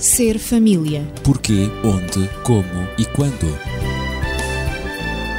Ser 0.00 0.38
família. 0.38 1.06
Porquê, 1.22 1.68
onde, 1.84 2.26
como 2.42 2.88
e 2.96 3.04
quando. 3.04 3.46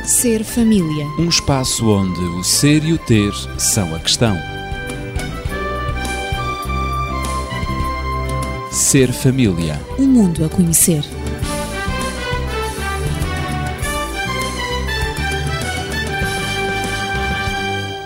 Ser 0.06 0.44
família. 0.44 1.08
Um 1.18 1.28
espaço 1.28 1.90
onde 1.90 2.20
o 2.20 2.44
ser 2.44 2.84
e 2.86 2.94
o 2.94 2.98
ter 3.00 3.34
são 3.58 3.96
a 3.96 4.00
questão. 4.00 4.38
Ser 8.72 9.12
família. 9.12 9.82
Um 9.98 10.06
mundo 10.06 10.46
a 10.46 10.50
conhecer. 10.50 11.04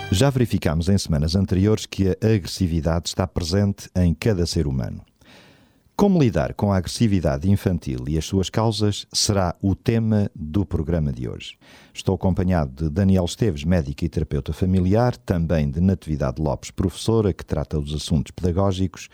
Já 0.09 0.29
verificámos 0.29 0.87
em 0.87 0.97
semanas 0.97 1.35
anteriores 1.35 1.85
que 1.85 2.07
a 2.07 2.11
agressividade 2.21 3.09
está 3.09 3.27
presente 3.27 3.89
em 3.93 4.13
cada 4.13 4.45
ser 4.45 4.65
humano. 4.67 5.03
Como 5.95 6.21
lidar 6.21 6.53
com 6.55 6.73
a 6.73 6.77
agressividade 6.77 7.49
infantil 7.49 8.03
e 8.09 8.17
as 8.17 8.25
suas 8.25 8.49
causas 8.49 9.07
será 9.13 9.55
o 9.61 9.73
tema 9.73 10.29
do 10.35 10.65
programa 10.65 11.09
de 11.09 11.25
hoje. 11.25 11.57
Estou 11.93 12.15
acompanhado 12.15 12.83
de 12.83 12.89
Daniel 12.89 13.23
Esteves, 13.23 13.63
médica 13.63 14.03
e 14.03 14.09
terapeuta 14.09 14.51
familiar, 14.51 15.15
também 15.15 15.71
de 15.71 15.79
Natividade 15.79 16.41
Lopes, 16.41 16.69
professora 16.69 17.31
que 17.31 17.45
trata 17.45 17.79
dos 17.79 17.93
assuntos 17.95 18.31
pedagógicos, 18.31 19.07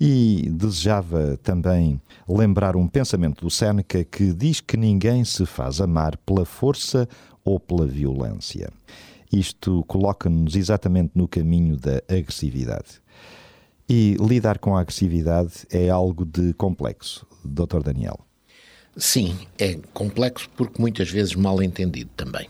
e 0.00 0.48
desejava 0.50 1.38
também 1.42 2.00
lembrar 2.26 2.74
um 2.74 2.88
pensamento 2.88 3.44
do 3.44 3.50
Séneca 3.50 4.02
que 4.02 4.32
diz 4.32 4.62
que 4.62 4.78
ninguém 4.78 5.26
se 5.26 5.44
faz 5.44 5.78
amar 5.78 6.16
pela 6.16 6.46
força 6.46 7.06
ou 7.44 7.60
pela 7.60 7.86
violência. 7.86 8.70
Isto 9.30 9.84
coloca-nos 9.86 10.56
exatamente 10.56 11.10
no 11.14 11.28
caminho 11.28 11.76
da 11.76 11.98
agressividade. 12.08 13.04
E 13.88 14.16
lidar 14.20 14.58
com 14.58 14.76
a 14.76 14.80
agressividade 14.80 15.66
é 15.70 15.90
algo 15.90 16.24
de 16.24 16.54
complexo, 16.54 17.26
Dr. 17.44 17.82
Daniel. 17.82 18.18
Sim, 18.96 19.36
é 19.58 19.78
complexo 19.92 20.48
porque 20.56 20.80
muitas 20.80 21.10
vezes 21.10 21.34
mal 21.34 21.62
entendido 21.62 22.10
também. 22.16 22.48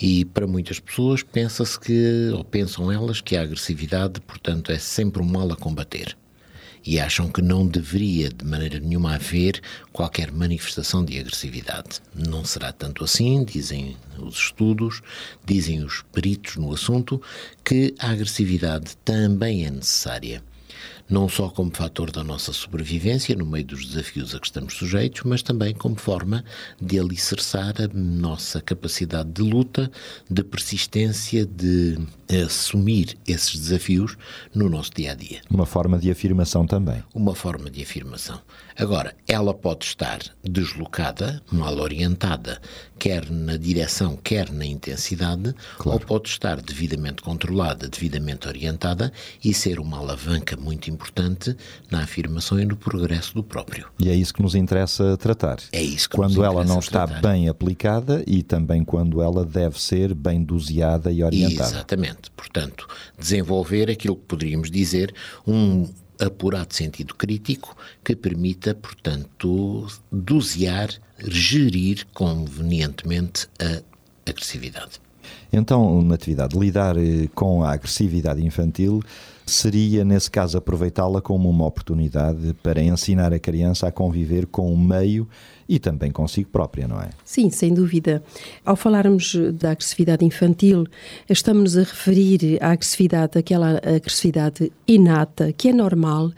E 0.00 0.24
para 0.24 0.46
muitas 0.46 0.80
pessoas 0.80 1.22
pensa-se 1.22 1.78
que, 1.78 2.30
ou 2.32 2.44
pensam 2.44 2.90
elas, 2.90 3.20
que 3.20 3.36
a 3.36 3.42
agressividade, 3.42 4.20
portanto, 4.20 4.72
é 4.72 4.78
sempre 4.78 5.22
um 5.22 5.26
mal 5.26 5.50
a 5.52 5.56
combater. 5.56 6.16
E 6.90 6.98
acham 6.98 7.28
que 7.28 7.42
não 7.42 7.66
deveria 7.66 8.30
de 8.30 8.46
maneira 8.46 8.80
nenhuma 8.80 9.16
haver 9.16 9.60
qualquer 9.92 10.32
manifestação 10.32 11.04
de 11.04 11.18
agressividade. 11.18 12.00
Não 12.14 12.46
será 12.46 12.72
tanto 12.72 13.04
assim, 13.04 13.44
dizem 13.44 13.94
os 14.18 14.36
estudos, 14.36 15.02
dizem 15.44 15.84
os 15.84 16.00
peritos 16.10 16.56
no 16.56 16.72
assunto, 16.72 17.20
que 17.62 17.94
a 17.98 18.10
agressividade 18.10 18.96
também 19.04 19.66
é 19.66 19.70
necessária 19.70 20.42
não 21.10 21.28
só 21.28 21.48
como 21.48 21.74
fator 21.74 22.10
da 22.10 22.22
nossa 22.22 22.52
sobrevivência 22.52 23.34
no 23.34 23.46
meio 23.46 23.64
dos 23.64 23.84
desafios 23.86 24.34
a 24.34 24.40
que 24.40 24.46
estamos 24.46 24.74
sujeitos, 24.74 25.22
mas 25.24 25.42
também 25.42 25.74
como 25.74 25.96
forma 25.96 26.44
de 26.80 26.98
alicerçar 26.98 27.74
a 27.80 27.88
nossa 27.94 28.60
capacidade 28.60 29.30
de 29.30 29.42
luta, 29.42 29.90
de 30.30 30.44
persistência, 30.44 31.46
de 31.46 31.98
assumir 32.44 33.16
esses 33.26 33.58
desafios 33.58 34.16
no 34.54 34.68
nosso 34.68 34.90
dia 34.94 35.12
a 35.12 35.14
dia. 35.14 35.40
Uma 35.50 35.66
forma 35.66 35.98
de 35.98 36.10
afirmação 36.10 36.66
também. 36.66 37.02
Uma 37.14 37.34
forma 37.34 37.70
de 37.70 37.82
afirmação. 37.82 38.40
Agora, 38.78 39.14
ela 39.26 39.52
pode 39.52 39.86
estar 39.86 40.20
deslocada, 40.44 41.42
mal 41.50 41.76
orientada, 41.78 42.60
quer 42.96 43.28
na 43.28 43.56
direção, 43.56 44.16
quer 44.16 44.52
na 44.52 44.64
intensidade, 44.64 45.52
claro. 45.78 45.98
ou 45.98 46.06
pode 46.06 46.28
estar 46.28 46.60
devidamente 46.60 47.20
controlada, 47.22 47.88
devidamente 47.88 48.46
orientada 48.46 49.12
e 49.44 49.52
ser 49.52 49.80
uma 49.80 49.98
alavanca 49.98 50.56
muito 50.56 50.90
importante 50.90 51.56
na 51.90 52.02
afirmação 52.02 52.60
e 52.60 52.64
no 52.64 52.76
progresso 52.76 53.34
do 53.34 53.42
próprio. 53.42 53.88
E 53.98 54.08
é 54.08 54.14
isso 54.14 54.32
que 54.32 54.42
nos 54.42 54.54
interessa 54.54 55.16
tratar. 55.16 55.58
É 55.72 55.82
isso 55.82 56.08
que 56.08 56.14
Quando 56.16 56.44
ela 56.44 56.64
não 56.64 56.78
está 56.78 57.04
tratar. 57.04 57.20
bem 57.20 57.48
aplicada 57.48 58.22
e 58.26 58.44
também 58.44 58.84
quando 58.84 59.20
ela 59.20 59.44
deve 59.44 59.80
ser 59.80 60.14
bem 60.14 60.42
doseada 60.42 61.10
e 61.10 61.24
orientada. 61.24 61.70
Exatamente. 61.70 62.17
Portanto, 62.36 62.88
desenvolver 63.18 63.90
aquilo 63.90 64.16
que 64.16 64.24
poderíamos 64.26 64.70
dizer 64.70 65.14
um 65.46 65.88
apurado 66.20 66.74
sentido 66.74 67.14
crítico 67.14 67.76
que 68.04 68.16
permita, 68.16 68.74
portanto, 68.74 69.86
dosear, 70.10 70.90
gerir 71.18 72.06
convenientemente 72.12 73.46
a 73.60 73.82
agressividade. 74.28 75.00
Então, 75.52 76.02
Natividade, 76.02 76.58
lidar 76.58 76.96
eh, 76.96 77.28
com 77.34 77.62
a 77.62 77.72
agressividade 77.72 78.44
infantil 78.44 79.02
seria, 79.46 80.04
nesse 80.04 80.30
caso, 80.30 80.58
aproveitá-la 80.58 81.22
como 81.22 81.48
uma 81.48 81.66
oportunidade 81.66 82.54
para 82.62 82.82
ensinar 82.82 83.32
a 83.32 83.38
criança 83.38 83.88
a 83.88 83.92
conviver 83.92 84.46
com 84.46 84.72
o 84.72 84.78
meio 84.78 85.26
e 85.68 85.78
também 85.78 86.10
consigo 86.10 86.48
própria, 86.50 86.88
não 86.88 87.00
é? 87.00 87.10
Sim, 87.24 87.50
sem 87.50 87.74
dúvida. 87.74 88.22
Ao 88.64 88.74
falarmos 88.74 89.36
da 89.54 89.72
agressividade 89.72 90.24
infantil, 90.24 90.86
estamos 91.28 91.76
a 91.76 91.80
referir 91.80 92.58
à 92.62 92.70
agressividade, 92.70 93.38
aquela 93.38 93.78
agressividade 93.84 94.72
inata, 94.86 95.52
que 95.52 95.68
é 95.68 95.72
normal, 95.72 96.32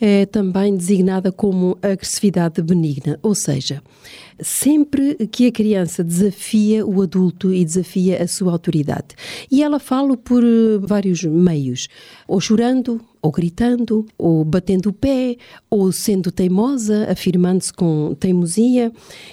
é 0.00 0.24
também 0.24 0.76
designada 0.76 1.32
como 1.32 1.76
agressividade 1.82 2.62
benigna, 2.62 3.18
ou 3.22 3.34
seja, 3.34 3.82
sempre 4.40 5.26
que 5.28 5.48
a 5.48 5.52
criança 5.52 6.04
desafia 6.04 6.86
o 6.86 7.02
adulto 7.02 7.52
e 7.52 7.64
desafia 7.64 8.22
a 8.22 8.28
sua 8.28 8.52
autoridade. 8.52 9.16
E 9.50 9.62
ela 9.62 9.80
fala 9.80 10.16
por 10.16 10.42
vários 10.80 11.24
meios, 11.24 11.88
ou 12.28 12.40
chorando, 12.40 13.00
ou 13.26 13.32
gritando, 13.32 14.06
ou 14.16 14.44
batendo 14.44 14.90
o 14.90 14.92
pé, 14.92 15.36
ou 15.68 15.90
sendo 15.90 16.30
teimosa, 16.30 17.10
afirmando-se 17.10 17.72
com 17.72 18.14
teimosia. 18.14 18.92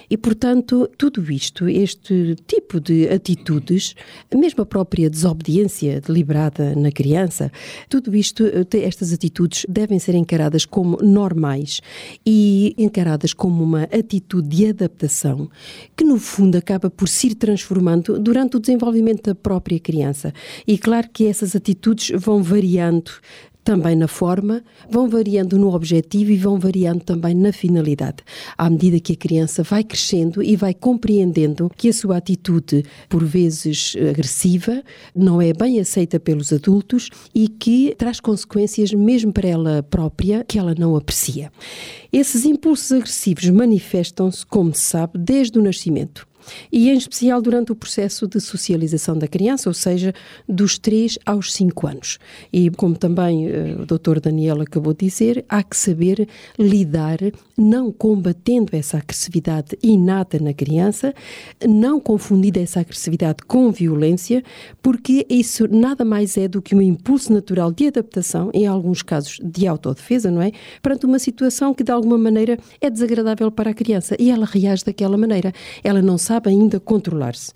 E, 0.09 0.17
portanto, 0.17 0.89
tudo 0.97 1.31
isto, 1.31 1.69
este 1.69 2.35
tipo 2.47 2.79
de 2.79 3.07
atitudes, 3.07 3.93
mesmo 4.33 4.63
a 4.63 4.65
própria 4.65 5.09
desobediência 5.09 6.01
deliberada 6.01 6.75
na 6.75 6.91
criança, 6.91 7.51
tudo 7.87 8.15
isto, 8.15 8.43
estas 8.73 9.13
atitudes 9.13 9.65
devem 9.69 9.99
ser 9.99 10.15
encaradas 10.15 10.65
como 10.65 10.97
normais 10.97 11.79
e 12.25 12.73
encaradas 12.77 13.31
como 13.33 13.63
uma 13.63 13.83
atitude 13.83 14.47
de 14.47 14.67
adaptação 14.69 15.49
que, 15.95 16.03
no 16.03 16.17
fundo, 16.17 16.57
acaba 16.57 16.89
por 16.89 17.07
se 17.07 17.35
transformando 17.35 18.17
durante 18.17 18.57
o 18.57 18.59
desenvolvimento 18.59 19.23
da 19.23 19.35
própria 19.35 19.79
criança. 19.79 20.33
E 20.65 20.79
claro 20.79 21.07
que 21.13 21.27
essas 21.27 21.55
atitudes 21.55 22.11
vão 22.19 22.41
variando 22.41 23.11
também 23.63 23.95
na 23.95 24.07
forma, 24.07 24.63
vão 24.89 25.07
variando 25.07 25.57
no 25.57 25.73
objetivo 25.73 26.31
e 26.31 26.37
vão 26.37 26.59
variando 26.59 27.03
também 27.03 27.33
na 27.33 27.51
finalidade. 27.51 28.17
À 28.57 28.69
medida 28.69 28.99
que 28.99 29.13
a 29.13 29.15
criança 29.15 29.63
vai 29.63 29.83
crescendo 29.83 30.43
e 30.43 30.55
vai 30.55 30.73
compreendendo 30.73 31.71
que 31.75 31.89
a 31.89 31.93
sua 31.93 32.17
atitude, 32.17 32.83
por 33.07 33.23
vezes 33.23 33.95
agressiva, 34.09 34.83
não 35.15 35.41
é 35.41 35.53
bem 35.53 35.79
aceita 35.79 36.19
pelos 36.19 36.51
adultos 36.51 37.09
e 37.33 37.47
que 37.47 37.95
traz 37.97 38.19
consequências 38.19 38.93
mesmo 38.93 39.31
para 39.31 39.47
ela 39.47 39.83
própria 39.83 40.43
que 40.43 40.59
ela 40.59 40.75
não 40.77 40.95
aprecia. 40.95 41.51
Esses 42.11 42.45
impulsos 42.45 42.91
agressivos 42.91 43.49
manifestam-se, 43.49 44.45
como 44.45 44.73
se 44.73 44.81
sabe, 44.81 45.17
desde 45.17 45.57
o 45.57 45.61
nascimento 45.61 46.27
e 46.71 46.89
em 46.89 46.97
especial 46.97 47.41
durante 47.41 47.71
o 47.71 47.75
processo 47.75 48.27
de 48.27 48.39
socialização 48.39 49.17
da 49.17 49.27
criança, 49.27 49.69
ou 49.69 49.73
seja, 49.73 50.13
dos 50.47 50.77
3 50.77 51.19
aos 51.25 51.53
5 51.53 51.87
anos. 51.87 52.19
E 52.51 52.69
como 52.71 52.97
também 52.97 53.47
uh, 53.47 53.81
o 53.81 53.85
Dr. 53.85 54.19
Daniel 54.19 54.61
acabou 54.61 54.93
de 54.93 55.05
dizer, 55.05 55.45
há 55.49 55.63
que 55.63 55.75
saber 55.75 56.27
lidar, 56.57 57.19
não 57.57 57.91
combatendo 57.91 58.75
essa 58.75 58.97
agressividade 58.97 59.77
inata 59.81 60.39
na 60.39 60.53
criança, 60.53 61.13
não 61.67 61.99
confundir 61.99 62.57
essa 62.57 62.79
agressividade 62.79 63.37
com 63.47 63.71
violência, 63.71 64.43
porque 64.81 65.25
isso 65.29 65.67
nada 65.67 66.03
mais 66.03 66.37
é 66.37 66.47
do 66.47 66.61
que 66.61 66.75
um 66.75 66.81
impulso 66.81 67.31
natural 67.31 67.71
de 67.71 67.87
adaptação, 67.87 68.49
em 68.53 68.65
alguns 68.67 69.01
casos 69.01 69.39
de 69.43 69.67
autodefesa, 69.67 70.29
não 70.29 70.41
é? 70.41 70.51
Perante 70.81 71.05
uma 71.05 71.19
situação 71.19 71.73
que 71.73 71.83
de 71.83 71.91
alguma 71.91 72.17
maneira 72.17 72.57
é 72.81 72.89
desagradável 72.89 73.51
para 73.51 73.71
a 73.71 73.73
criança 73.73 74.15
e 74.19 74.29
ela 74.29 74.45
reage 74.45 74.83
daquela 74.83 75.17
maneira. 75.17 75.53
Ela 75.83 76.01
não 76.01 76.17
sabe 76.17 76.32
sabe 76.33 76.49
ainda 76.49 76.79
controlar-se. 76.79 77.51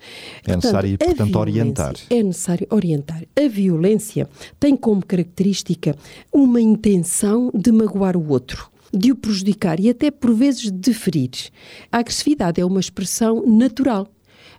É 0.46 0.56
necessário, 0.56 0.98
portanto, 0.98 1.36
orientar. 1.40 1.96
É 2.10 2.22
necessário 2.22 2.68
orientar. 2.70 3.24
A 3.36 3.48
violência 3.48 4.30
tem 4.60 4.76
como 4.76 5.04
característica 5.04 5.96
uma 6.32 6.62
intenção 6.62 7.52
de 7.54 7.72
magoar 7.72 8.16
o 8.16 8.30
outro 8.30 8.70
de 8.94 9.12
o 9.12 9.16
prejudicar 9.18 9.82
e 9.82 9.90
até 9.90 10.10
por 10.10 10.34
vezes 10.34 10.72
de 10.72 10.94
ferir. 10.94 11.30
A 11.92 11.98
agressividade 11.98 12.62
é 12.62 12.66
uma 12.66 12.80
expressão 12.80 13.46
natural 13.46 14.08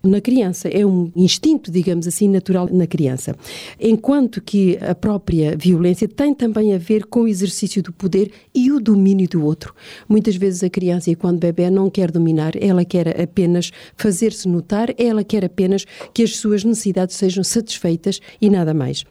na 0.02 0.20
criança, 0.20 0.68
é 0.68 0.84
um 0.84 1.10
instinto, 1.14 1.70
digamos 1.70 2.06
assim, 2.06 2.28
natural 2.28 2.68
na 2.70 2.86
criança. 2.86 3.36
Enquanto 3.80 4.40
que 4.40 4.76
a 4.78 4.94
própria 4.94 5.56
violência 5.56 6.08
tem 6.08 6.34
também 6.34 6.74
a 6.74 6.78
ver 6.78 7.06
com 7.06 7.22
o 7.22 7.28
exercício 7.28 7.82
do 7.82 7.92
poder 7.92 8.30
e 8.54 8.70
o 8.70 8.80
domínio 8.80 9.28
do 9.28 9.44
outro. 9.44 9.74
Muitas 10.08 10.36
vezes 10.36 10.62
a 10.62 10.70
criança, 10.70 11.14
quando 11.16 11.38
bebê, 11.38 11.70
não 11.70 11.90
quer 11.90 12.10
dominar, 12.10 12.52
ela 12.60 12.84
quer 12.84 13.20
apenas 13.20 13.70
fazer-se 13.96 14.48
notar, 14.48 14.88
ela 14.98 15.24
quer 15.24 15.44
apenas 15.44 15.84
que 16.12 16.22
as 16.22 16.36
suas 16.36 16.64
necessidades 16.64 17.16
sejam 17.16 17.42
satisfeitas 17.44 18.20
e 18.40 18.48
nada 18.50 18.72
mais. 18.74 19.04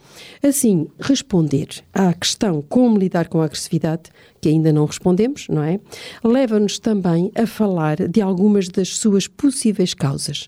Assim, 0.44 0.88
responder 1.00 1.68
à 1.94 2.14
questão 2.14 2.62
como 2.62 2.98
lidar 2.98 3.28
com 3.28 3.42
a 3.42 3.46
agressividade 3.46 4.04
que 4.40 4.50
ainda 4.50 4.72
não 4.72 4.86
respondemos, 4.86 5.48
não 5.50 5.64
é? 5.64 5.80
Leva-nos 6.24 6.80
também 6.80 7.32
a 7.36 7.48
falar 7.48 8.08
de 8.08 8.22
algumas 8.22 8.70
das 8.70 8.90
suas 8.90 9.28
possíveis 9.28 9.94
causas 9.94 10.48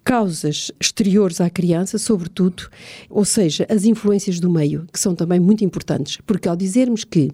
causas 0.03 0.71
exteriores 0.79 1.39
à 1.39 1.49
criança, 1.49 1.97
sobretudo, 1.97 2.67
ou 3.09 3.23
seja, 3.23 3.65
as 3.69 3.85
influências 3.85 4.39
do 4.39 4.49
meio, 4.49 4.85
que 4.91 4.99
são 4.99 5.13
também 5.13 5.39
muito 5.39 5.63
importantes, 5.63 6.17
porque 6.25 6.49
ao 6.49 6.55
dizermos 6.55 7.03
que 7.03 7.31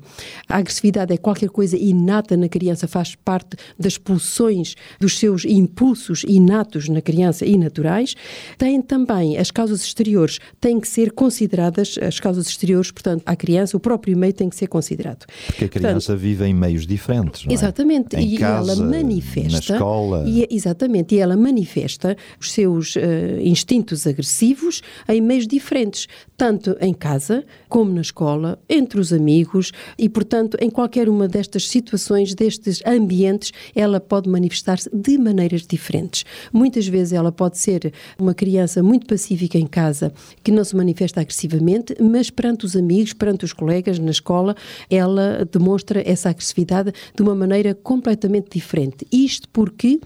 a 0.48 0.58
agressividade 0.58 1.14
é 1.14 1.18
qualquer 1.18 1.50
coisa 1.50 1.78
inata 1.78 2.36
na 2.36 2.50
criança, 2.50 2.88
faz 2.88 3.16
parte 3.16 3.56
das 3.80 3.98
pulsões 3.98 4.76
dos 5.00 5.18
seus 5.18 5.46
impulsos 5.46 6.24
inatos 6.28 6.90
na 6.90 7.02
criança 7.02 7.46
e 7.46 7.58
naturais, 7.58 8.16
tem 8.58 8.82
também 8.82 9.38
as 9.38 9.50
causas 9.50 9.82
exteriores, 9.82 10.40
têm 10.60 10.80
que 10.80 10.88
ser 10.88 11.12
consideradas, 11.12 11.98
as 12.02 12.20
causas 12.20 12.48
exteriores, 12.48 12.92
portanto, 12.92 13.24
à 13.26 13.36
criança, 13.36 13.78
o 13.78 13.80
próprio 13.80 14.18
meio 14.18 14.34
tem 14.34 14.50
que 14.50 14.56
ser 14.56 14.68
considerado. 14.68 15.26
Porque 15.46 15.66
a 15.66 15.70
criança 15.70 16.14
portanto, 16.14 16.18
vive 16.18 16.46
em 16.46 16.54
meios 16.54 16.86
diferentes, 16.86 17.46
não 17.46 17.52
é? 17.52 17.54
Exatamente, 17.54 18.16
em 18.16 18.34
e 18.34 18.38
casa, 18.38 18.74
ela 18.74 18.84
manifesta. 18.84 19.74
Na 19.74 19.76
escola. 19.78 20.24
E, 20.28 20.48
exatamente, 20.50 21.16
e 21.16 21.20
ela 21.20 21.38
manifesta 21.38 22.18
os 22.40 22.57
seus 22.58 22.96
uh, 22.96 23.00
instintos 23.40 24.08
agressivos 24.08 24.82
em 25.08 25.22
meios 25.22 25.46
diferentes, 25.46 26.08
tanto 26.36 26.76
em 26.82 26.92
casa 26.92 27.46
como 27.70 27.94
na 27.94 28.02
escola, 28.02 28.60
entre 28.68 29.00
os 29.00 29.14
amigos 29.14 29.72
e, 29.98 30.10
portanto, 30.10 30.58
em 30.60 30.70
qualquer 30.70 31.08
uma 31.08 31.28
destas 31.28 31.68
situações, 31.68 32.34
destes 32.34 32.82
ambientes, 32.84 33.52
ela 33.76 34.00
pode 34.00 34.28
manifestar-se 34.28 34.90
de 34.92 35.20
maneiras 35.20 35.68
diferentes. 35.68 36.26
Muitas 36.52 36.88
vezes 36.88 37.14
ela 37.14 37.32
pode 37.32 37.60
ser 37.60 37.94
uma 38.18 38.34
criança 38.34 38.82
muito 38.82 39.06
pacífica 39.06 39.60
em 39.60 39.68
casa, 39.68 40.12
que 40.44 40.52
não 40.52 40.64
se 40.64 40.76
manifesta 40.76 41.22
agressivamente, 41.22 41.96
mas 42.02 42.32
perante 42.32 42.66
os 42.66 42.76
amigos, 42.76 43.14
perante 43.14 43.46
os 43.46 43.54
colegas 43.54 44.00
na 44.00 44.10
escola, 44.10 44.56
ela 44.90 45.48
demonstra 45.52 46.02
essa 46.04 46.32
agressividade 46.32 46.92
de 47.16 47.22
uma 47.22 47.36
maneira 47.36 47.76
completamente 47.76 48.48
diferente. 48.54 49.06
Isto 49.12 49.48
porque 49.50 50.00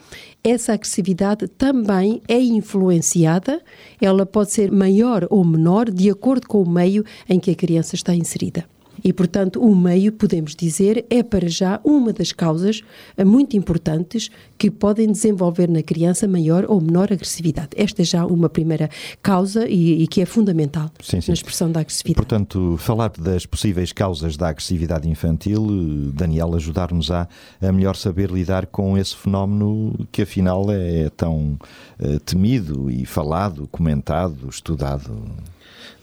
essa 0.44 0.74
agressividade 0.74 1.48
também 1.48 2.21
é 2.27 2.40
influenciada, 2.49 3.61
ela 3.99 4.25
pode 4.25 4.51
ser 4.51 4.71
maior 4.71 5.27
ou 5.29 5.43
menor 5.43 5.89
de 5.89 6.09
acordo 6.09 6.47
com 6.47 6.61
o 6.61 6.69
meio 6.69 7.03
em 7.27 7.39
que 7.39 7.51
a 7.51 7.55
criança 7.55 7.95
está 7.95 8.13
inserida. 8.15 8.65
E, 9.03 9.12
portanto, 9.13 9.62
o 9.62 9.75
meio, 9.75 10.12
podemos 10.12 10.56
dizer, 10.56 11.06
é 11.09 11.24
para 11.24 11.48
já 11.48 11.80
uma 11.83 12.13
das 12.13 12.31
causas 12.31 12.81
eh, 13.18 13.24
muito 13.24 13.57
importantes 13.57 14.30
que 14.57 14.69
podem 14.69 15.12
desenvolver 15.12 15.69
na 15.69 15.81
criança 15.81 16.27
maior 16.27 16.65
ou 16.68 16.80
menor 16.80 17.12
agressividade. 17.12 17.69
Esta 17.75 18.01
é 18.01 18.06
já 18.06 18.25
uma 18.25 18.50
primeira 18.50 18.89
causa 19.21 19.68
e, 19.68 20.03
e 20.03 20.07
que 20.07 20.21
é 20.21 20.25
fundamental 20.25 20.92
sim, 21.01 21.19
sim. 21.21 21.31
na 21.31 21.33
expressão 21.33 21.71
da 21.71 21.80
agressividade. 21.80 22.15
Portanto, 22.15 22.75
falar 22.77 23.09
das 23.09 23.45
possíveis 23.45 23.92
causas 23.92 24.38
da 24.38 24.50
agressividade 24.50 25.09
infantil, 25.09 25.65
Daniel, 26.13 26.56
ajudar-nos 26.56 27.09
a, 27.12 27.27
a 27.62 27.71
melhor 27.71 27.95
saber 27.95 28.30
lidar 28.30 28.68
com 28.68 28.98
esse 28.98 29.15
fenómeno 29.15 30.07
que 30.12 30.21
afinal 30.21 30.71
é 30.71 31.09
tão 31.09 31.57
uh, 32.00 32.19
temido 32.19 32.89
e 32.89 33.06
falado, 33.06 33.68
comentado, 33.68 34.48
estudado. 34.50 35.12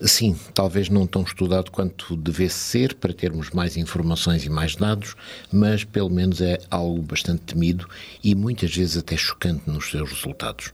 Sim, 0.01 0.37
talvez 0.55 0.89
não 0.89 1.09
tão 1.09 1.23
estudado 1.23 1.73
quanto 1.73 2.17
devesse 2.17 2.57
ser 2.57 2.95
para 2.95 3.13
termos 3.13 3.51
mais 3.51 3.77
informações 3.77 4.45
e 4.45 4.49
mais 4.49 4.77
dados, 4.77 5.17
mas 5.51 5.83
pelo 5.83 6.09
menos 6.09 6.41
é 6.41 6.59
algo 6.71 7.03
bastante 7.03 7.43
temido 7.43 7.89
e 8.23 8.33
muitas 8.35 8.75
vezes 8.75 8.97
até 8.97 9.17
chocante 9.17 9.63
nos 9.67 9.91
seus 9.91 10.13
resultados. 10.13 10.73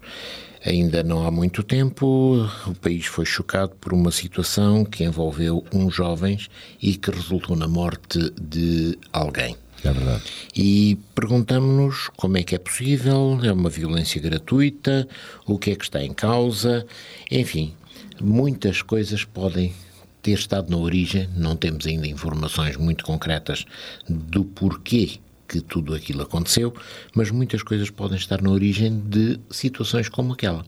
Ainda 0.64 1.02
não 1.02 1.26
há 1.26 1.30
muito 1.30 1.62
tempo, 1.62 2.46
o 2.66 2.74
país 2.74 3.06
foi 3.06 3.24
chocado 3.24 3.74
por 3.80 3.94
uma 3.94 4.10
situação 4.10 4.84
que 4.84 5.04
envolveu 5.04 5.64
uns 5.72 5.94
jovens 5.94 6.50
e 6.80 6.94
que 6.94 7.10
resultou 7.10 7.56
na 7.56 7.68
morte 7.68 8.18
de 8.38 8.98
alguém. 9.10 9.56
É 9.82 9.92
verdade. 9.92 10.22
E 10.56 10.98
perguntamos-nos 11.14 12.08
como 12.16 12.38
é 12.38 12.42
que 12.42 12.54
é 12.54 12.58
possível, 12.58 13.38
é 13.42 13.52
uma 13.52 13.68
violência 13.68 14.20
gratuita, 14.20 15.06
o 15.46 15.58
que 15.58 15.70
é 15.70 15.76
que 15.76 15.84
está 15.84 16.02
em 16.02 16.14
causa, 16.14 16.86
enfim, 17.30 17.74
muitas 18.20 18.82
coisas 18.82 19.24
podem 19.24 19.74
ter 20.22 20.32
estado 20.32 20.70
na 20.70 20.76
origem, 20.76 21.28
não 21.36 21.54
temos 21.54 21.86
ainda 21.86 22.06
informações 22.06 22.76
muito 22.76 23.04
concretas 23.04 23.64
do 24.08 24.44
porquê 24.44 25.18
que 25.46 25.60
tudo 25.60 25.94
aquilo 25.94 26.22
aconteceu, 26.22 26.74
mas 27.14 27.30
muitas 27.30 27.62
coisas 27.62 27.90
podem 27.90 28.16
estar 28.16 28.40
na 28.40 28.50
origem 28.50 28.98
de 29.00 29.38
situações 29.50 30.08
como 30.08 30.32
aquela. 30.32 30.64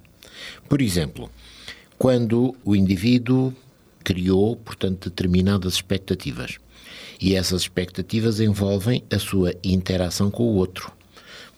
Por 0.68 0.82
exemplo, 0.82 1.30
quando 1.98 2.54
o 2.64 2.76
indivíduo 2.76 3.54
criou, 4.04 4.54
portanto, 4.54 5.08
determinadas 5.08 5.74
expectativas. 5.74 6.58
E 7.20 7.34
essas 7.34 7.62
expectativas 7.62 8.38
envolvem 8.38 9.02
a 9.10 9.18
sua 9.18 9.52
interação 9.64 10.30
com 10.30 10.44
o 10.44 10.54
outro. 10.54 10.95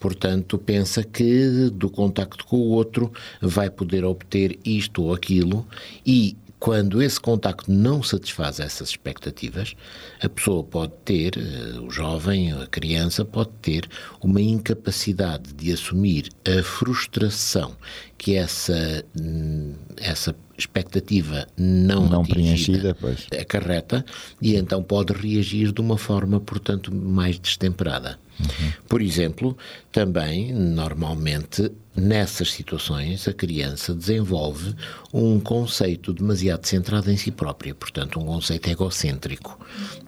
Portanto, 0.00 0.59
pensa 0.59 1.03
que 1.03 1.71
do 1.71 1.91
contacto 1.91 2.45
com 2.47 2.56
o 2.56 2.71
outro 2.71 3.12
vai 3.41 3.69
poder 3.69 4.05
obter 4.05 4.59
isto 4.65 5.03
ou 5.03 5.15
aquilo 5.15 5.67
e 6.06 6.37
quando 6.59 7.00
esse 7.00 7.21
contacto 7.21 7.71
não 7.71 8.03
satisfaz 8.03 8.59
essas 8.59 8.91
expectativas, 8.91 9.75
a 10.21 10.29
pessoa 10.29 10.65
pode 10.65 10.93
ter, 11.05 11.39
eh, 11.39 11.79
o 11.79 11.91
jovem, 11.91 12.53
a 12.53 12.67
criança, 12.67 13.25
pode 13.25 13.50
ter 13.62 13.89
uma 14.21 14.41
incapacidade 14.41 15.53
de 15.53 15.73
assumir 15.73 16.29
a 16.45 16.62
frustração 16.62 17.77
que 18.17 18.35
essa, 18.35 19.05
hum, 19.21 19.75
essa 19.97 20.35
expectativa 20.58 21.46
não, 21.56 22.08
não 22.08 22.25
preenchida 22.25 22.96
pois. 23.00 23.26
acarreta 23.40 24.05
e 24.43 24.56
então 24.56 24.82
pode 24.82 25.12
reagir 25.12 25.72
de 25.72 25.81
uma 25.81 25.96
forma, 25.96 26.40
portanto, 26.40 26.94
mais 26.94 27.38
destemperada. 27.38 28.19
Uhum. 28.40 28.72
Por 28.88 29.02
exemplo, 29.02 29.56
também, 29.90 30.52
normalmente, 30.52 31.72
nessas 31.94 32.52
situações, 32.52 33.26
a 33.26 33.32
criança 33.32 33.93
desenvolve 33.93 34.75
um 35.12 35.40
conceito 35.40 36.12
demasiado 36.12 36.64
centrado 36.64 37.11
em 37.11 37.16
si 37.16 37.32
própria, 37.32 37.75
portanto, 37.75 38.20
um 38.20 38.25
conceito 38.25 38.70
egocêntrico. 38.70 39.58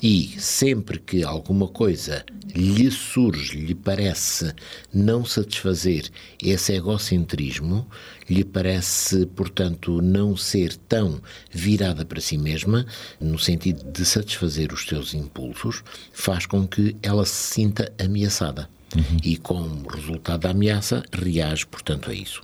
E 0.00 0.36
sempre 0.38 1.00
que 1.00 1.24
alguma 1.24 1.66
coisa 1.66 2.24
lhe 2.54 2.90
surge, 2.90 3.58
lhe 3.58 3.74
parece 3.74 4.52
não 4.92 5.24
satisfazer 5.24 6.08
esse 6.40 6.72
egocentrismo, 6.72 7.86
lhe 8.30 8.44
parece, 8.44 9.26
portanto, 9.26 10.00
não 10.00 10.36
ser 10.36 10.76
tão 10.76 11.20
virada 11.50 12.04
para 12.04 12.20
si 12.20 12.38
mesma, 12.38 12.86
no 13.20 13.38
sentido 13.38 13.90
de 13.90 14.04
satisfazer 14.04 14.72
os 14.72 14.86
seus 14.86 15.12
impulsos, 15.14 15.82
faz 16.12 16.46
com 16.46 16.66
que 16.66 16.96
ela 17.02 17.26
se 17.26 17.54
sinta 17.54 17.92
ameaçada. 17.98 18.70
Uhum. 18.94 19.16
E, 19.22 19.36
como 19.36 19.88
resultado 19.88 20.42
da 20.42 20.50
ameaça, 20.50 21.02
reage, 21.12 21.66
portanto, 21.66 22.10
a 22.10 22.14
isso. 22.14 22.42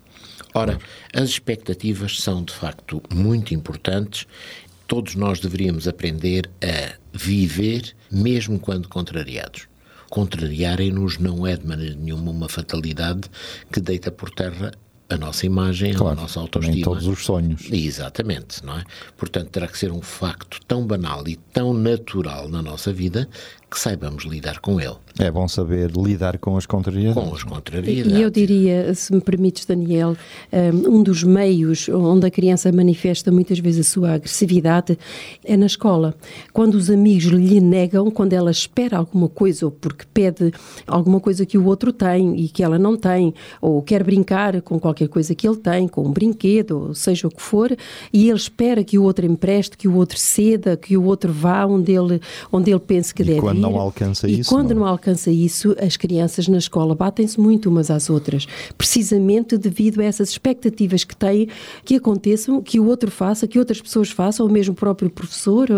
Ora, 0.55 0.79
as 1.13 1.29
expectativas 1.29 2.21
são 2.21 2.43
de 2.43 2.53
facto 2.53 3.03
muito 3.13 3.55
importantes. 3.55 4.27
Todos 4.87 5.15
nós 5.15 5.39
deveríamos 5.39 5.87
aprender 5.87 6.49
a 6.63 6.97
viver, 7.13 7.95
mesmo 8.11 8.59
quando 8.59 8.89
contrariados. 8.89 9.69
Contrariarem-nos 10.09 11.19
não 11.19 11.47
é 11.47 11.57
de 11.57 11.67
maneira 11.67 11.95
nenhuma 11.95 12.31
uma 12.31 12.49
fatalidade 12.49 13.29
que 13.73 13.81
deita 13.81 14.11
por 14.11 14.31
terra 14.31 14.73
a 15.09 15.17
nossa 15.17 15.47
imagem, 15.47 15.95
claro, 15.95 16.19
a 16.19 16.23
nossa 16.23 16.41
autoestima. 16.41 16.75
Nem 16.75 16.85
todos 16.85 17.07
os 17.07 17.25
sonhos. 17.25 17.71
Exatamente, 17.71 18.65
não 18.65 18.79
é? 18.79 18.85
Portanto, 19.17 19.51
terá 19.51 19.69
que 19.69 19.79
ser 19.79 19.93
um 19.93 20.03
facto 20.03 20.61
tão 20.67 20.87
banal 20.87 21.27
e 21.29 21.37
tão 21.37 21.73
natural 21.73 22.49
na 22.49 22.61
nossa 22.61 22.93
vida 22.93 23.29
que 23.71 23.81
saibamos 23.81 24.25
lidar 24.25 24.61
com 24.61 24.81
ele. 24.81 24.95
É 25.19 25.31
bom 25.31 25.49
saber 25.49 25.91
lidar 25.91 26.39
com 26.39 26.57
as 26.57 26.67
contrariedades. 26.67 27.23
Com 27.23 27.35
as 27.35 27.43
contrariedades. 27.43 28.19
E 28.19 28.23
eu 28.23 28.31
diria, 28.31 28.95
se 28.95 29.13
me 29.13 29.21
permites, 29.21 29.65
Daniel, 29.65 30.17
um 30.87 31.03
dos 31.03 31.25
meios 31.25 31.89
onde 31.89 32.27
a 32.27 32.31
criança 32.31 32.71
manifesta 32.71 33.33
muitas 33.33 33.59
vezes 33.59 33.87
a 33.87 33.91
sua 33.91 34.13
agressividade 34.13 34.99
é 35.45 35.57
na 35.57 35.67
escola. 35.67 36.15
Quando 36.53 36.75
os 36.75 36.91
amigos 36.91 37.25
lhe 37.25 37.61
negam, 37.61 38.11
quando 38.11 38.35
ela 38.35 38.51
espera 38.51 38.99
alguma 38.99 39.29
coisa 39.29 39.67
ou 39.67 39.73
porque 39.73 40.05
pede 40.13 40.53
alguma 40.87 41.19
coisa 41.19 41.47
que 41.47 41.59
o 41.59 41.65
outro 41.65 41.93
tem 41.93 42.39
e 42.39 42.49
que 42.49 42.63
ela 42.63 42.79
não 42.79 42.97
tem, 42.97 43.35
ou 43.61 43.83
quer 43.83 44.05
brincar 44.05 44.61
com 44.63 44.79
qualquer 44.79 45.09
coisa 45.09 45.35
que 45.35 45.49
ele 45.49 45.57
tem, 45.57 45.89
com 45.89 46.07
um 46.07 46.13
brinquedo, 46.13 46.89
ou 46.89 46.95
seja 46.95 47.27
o 47.27 47.31
que 47.31 47.43
for, 47.43 47.75
e 48.13 48.29
ele 48.29 48.37
espera 48.37 48.85
que 48.85 48.99
o 48.99 49.03
outro 49.03 49.27
empreste, 49.27 49.77
que 49.77 49.89
o 49.89 49.95
outro 49.95 50.19
ceda, 50.19 50.77
que 50.77 50.97
o 50.97 51.05
outro 51.05 51.33
vá 51.33 51.65
onde 51.65 51.93
ele, 51.93 52.21
onde 52.53 52.71
ele 52.71 52.81
pense 52.81 53.15
que 53.15 53.23
e 53.23 53.27
deve 53.27 53.56
quando 53.61 53.73
não 53.73 53.81
alcança 53.81 54.29
e 54.29 54.41
isso, 54.41 54.51
quando 54.51 54.71
não- 54.75 54.81
não 54.83 54.87
alcança 54.87 55.31
isso, 55.31 55.75
as 55.81 55.97
crianças 55.97 56.49
na 56.49 56.59
escola 56.59 56.95
batem-se 56.95 57.39
muito 57.41 57.69
umas 57.69 57.91
às 57.91 58.09
outras, 58.11 58.47
precisamente 58.77 59.57
devido 59.59 60.01
a 60.01 60.05
essas 60.05 60.31
expectativas 60.31 61.05
que 61.05 61.17
têm 61.17 61.49
que 61.85 61.97
aconteçam, 61.97 62.63
que 62.63 62.79
o 62.81 62.87
outro 62.87 63.11
faça, 63.11 63.47
que 63.47 63.59
outras 63.59 63.81
pessoas 63.81 64.11
façam, 64.11 64.47
ou 64.47 64.53
mesmo 64.53 64.73
o 64.73 64.77
próprio 64.77 65.11
professor, 65.11 65.69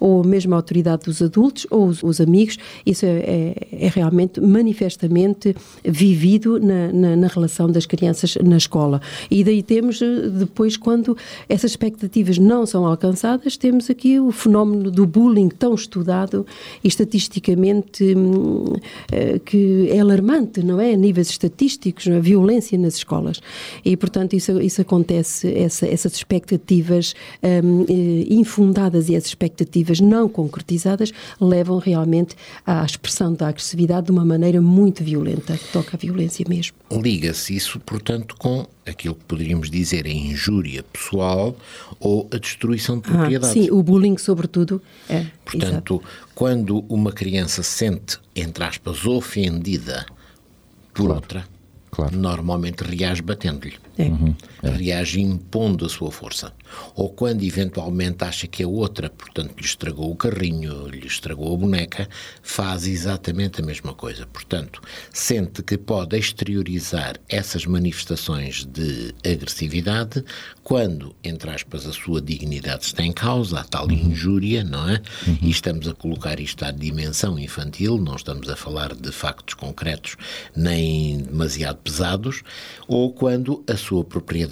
ou, 0.00 0.18
ou 0.18 0.24
mesmo 0.24 0.54
a 0.54 0.56
autoridade 0.56 1.04
dos 1.04 1.20
adultos, 1.22 1.66
ou 1.70 1.86
os, 1.86 2.02
os 2.02 2.20
amigos. 2.20 2.56
Isso 2.84 3.04
é, 3.06 3.08
é- 3.18 3.68
é 3.72 3.88
realmente 3.88 4.40
manifestamente 4.40 5.54
vivido 5.84 6.58
na, 6.60 6.92
na- 6.92 7.16
na 7.16 7.26
relação 7.26 7.70
das 7.70 7.86
crianças 7.86 8.36
na 8.42 8.56
escola. 8.56 9.00
E 9.30 9.42
daí 9.44 9.62
temos, 9.62 10.00
eh, 10.02 10.28
depois, 10.28 10.76
quando 10.76 11.16
essas 11.48 11.70
expectativas 11.72 12.38
não 12.38 12.66
são 12.66 12.86
alcançadas, 12.86 13.56
temos 13.56 13.88
aqui 13.90 14.18
o 14.20 14.30
fenómeno 14.30 14.90
do 14.90 15.06
bullying 15.06 15.48
tão 15.48 15.74
estudado 15.74 16.46
e 16.82 16.88
estatisticamente 17.32 18.14
hum, 18.16 18.64
eh, 19.12 19.38
que 19.44 19.88
é 19.90 20.00
alarmante, 20.00 20.62
não 20.62 20.80
é? 20.80 20.92
A 20.94 20.96
níveis 20.96 21.28
estatísticos, 21.30 22.08
a 22.08 22.18
violência 22.18 22.76
nas 22.78 22.96
escolas. 22.96 23.40
E, 23.84 23.96
portanto, 23.96 24.34
isso, 24.34 24.60
isso 24.60 24.80
acontece, 24.80 25.52
essa- 25.54 25.86
essas 25.86 26.14
expectativas 26.14 27.14
hum, 27.42 27.84
eh, 27.88 28.26
infundadas 28.30 29.08
e 29.08 29.14
essas 29.14 29.28
expectativas 29.28 30.00
não 30.00 30.28
concretizadas 30.28 31.12
levam 31.40 31.78
realmente 31.78 32.34
à 32.66 32.84
expressão 32.84 33.32
da 33.34 33.48
agressividade 33.48 34.06
de 34.06 34.12
uma 34.12 34.24
maneira 34.24 34.60
muito 34.60 35.04
violenta, 35.04 35.56
que 35.56 35.72
toca 35.72 35.96
à 35.96 35.98
violência 35.98 36.44
mesmo. 36.48 36.76
Liga-se 36.90 37.54
isso, 37.54 37.78
portanto, 37.80 38.34
com 38.38 38.66
aquilo 38.88 39.14
que 39.14 39.24
poderíamos 39.24 39.70
dizer 39.70 40.06
a 40.06 40.10
injúria 40.10 40.82
pessoal 40.82 41.56
ou 42.00 42.28
a 42.32 42.38
destruição 42.38 42.98
de 42.98 43.08
Ah, 43.08 43.12
propriedade. 43.12 43.52
sim, 43.52 43.70
o 43.70 43.82
bullying, 43.82 44.16
sobretudo. 44.18 44.80
É, 45.08 45.18
exato. 45.20 45.32
Portanto, 45.44 46.02
quando 46.34 46.84
uma 46.88 47.12
criança 47.12 47.62
se 47.62 47.70
sente, 47.70 48.18
entre 48.34 48.64
aspas, 48.64 49.04
ofendida 49.06 50.06
por 50.94 51.10
outra, 51.10 51.46
claro. 51.90 52.16
normalmente 52.16 52.82
reage 52.82 53.22
batendo-lhe. 53.22 53.74
É. 53.98 54.10
Reage 54.62 55.20
impondo 55.20 55.86
a 55.86 55.88
sua 55.88 56.10
força. 56.10 56.52
Ou 56.94 57.10
quando 57.10 57.42
eventualmente 57.42 58.24
acha 58.24 58.46
que 58.46 58.62
a 58.62 58.68
outra, 58.68 59.08
portanto, 59.08 59.54
lhe 59.58 59.64
estragou 59.64 60.10
o 60.10 60.16
carrinho, 60.16 60.86
lhe 60.88 61.06
estragou 61.06 61.54
a 61.54 61.56
boneca, 61.56 62.08
faz 62.42 62.86
exatamente 62.86 63.60
a 63.60 63.64
mesma 63.64 63.94
coisa. 63.94 64.26
Portanto, 64.26 64.80
sente 65.12 65.62
que 65.62 65.78
pode 65.78 66.16
exteriorizar 66.16 67.16
essas 67.28 67.64
manifestações 67.64 68.64
de 68.64 69.14
agressividade 69.24 70.24
quando, 70.62 71.14
entre 71.24 71.50
aspas, 71.50 71.86
a 71.86 71.92
sua 71.92 72.20
dignidade 72.20 72.84
está 72.84 73.02
em 73.02 73.12
causa, 73.12 73.60
a 73.60 73.64
tal 73.64 73.90
injúria, 73.90 74.62
não 74.62 74.88
é? 74.88 75.00
E 75.40 75.50
estamos 75.50 75.88
a 75.88 75.94
colocar 75.94 76.38
isto 76.40 76.64
à 76.64 76.70
dimensão 76.70 77.38
infantil, 77.38 77.96
não 77.98 78.16
estamos 78.16 78.48
a 78.50 78.56
falar 78.56 78.94
de 78.94 79.10
factos 79.10 79.54
concretos 79.54 80.16
nem 80.54 81.18
demasiado 81.18 81.78
pesados, 81.78 82.42
ou 82.86 83.12
quando 83.12 83.64
a 83.66 83.76
sua 83.76 84.04
propriedade, 84.04 84.47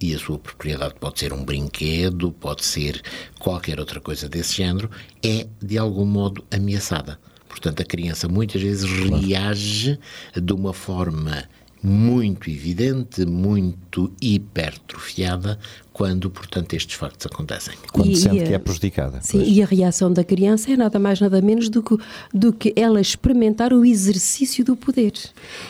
e 0.00 0.14
a 0.14 0.18
sua 0.18 0.38
propriedade 0.38 0.94
pode 1.00 1.18
ser 1.18 1.32
um 1.32 1.44
brinquedo, 1.44 2.32
pode 2.32 2.64
ser 2.64 3.02
qualquer 3.38 3.80
outra 3.80 4.00
coisa 4.00 4.28
desse 4.28 4.54
género, 4.54 4.90
é 5.22 5.46
de 5.62 5.78
algum 5.78 6.04
modo 6.04 6.44
ameaçada. 6.50 7.18
Portanto, 7.48 7.80
a 7.80 7.84
criança 7.84 8.28
muitas 8.28 8.62
vezes 8.62 8.88
reage 8.88 9.98
de 10.34 10.52
uma 10.52 10.72
forma 10.72 11.48
muito 11.82 12.48
evidente, 12.50 13.24
muito 13.24 14.12
hipertrofiada, 14.20 15.58
quando, 16.00 16.30
portanto, 16.30 16.72
estes 16.72 16.96
factos 16.96 17.26
acontecem. 17.26 17.74
Quando 17.92 18.10
E- 18.10 18.16
sente 18.16 18.36
e 18.36 18.40
a- 18.40 18.46
que 18.46 18.54
é 18.54 18.58
prejudicada. 18.58 19.18
Sim, 19.20 19.36
Pois. 19.40 19.48
e 19.50 19.62
a 19.62 19.66
reação 19.66 20.10
da 20.10 20.24
criança 20.24 20.72
é 20.72 20.76
nada 20.76 20.98
mais 20.98 21.20
nada 21.20 21.42
menos 21.42 21.68
do 21.68 21.82
que, 21.82 21.94
do 22.32 22.54
que 22.54 22.72
ela 22.74 23.02
experimentar 23.02 23.70
o 23.74 23.84
exercício 23.84 24.64
do 24.64 24.74
poder. 24.74 25.12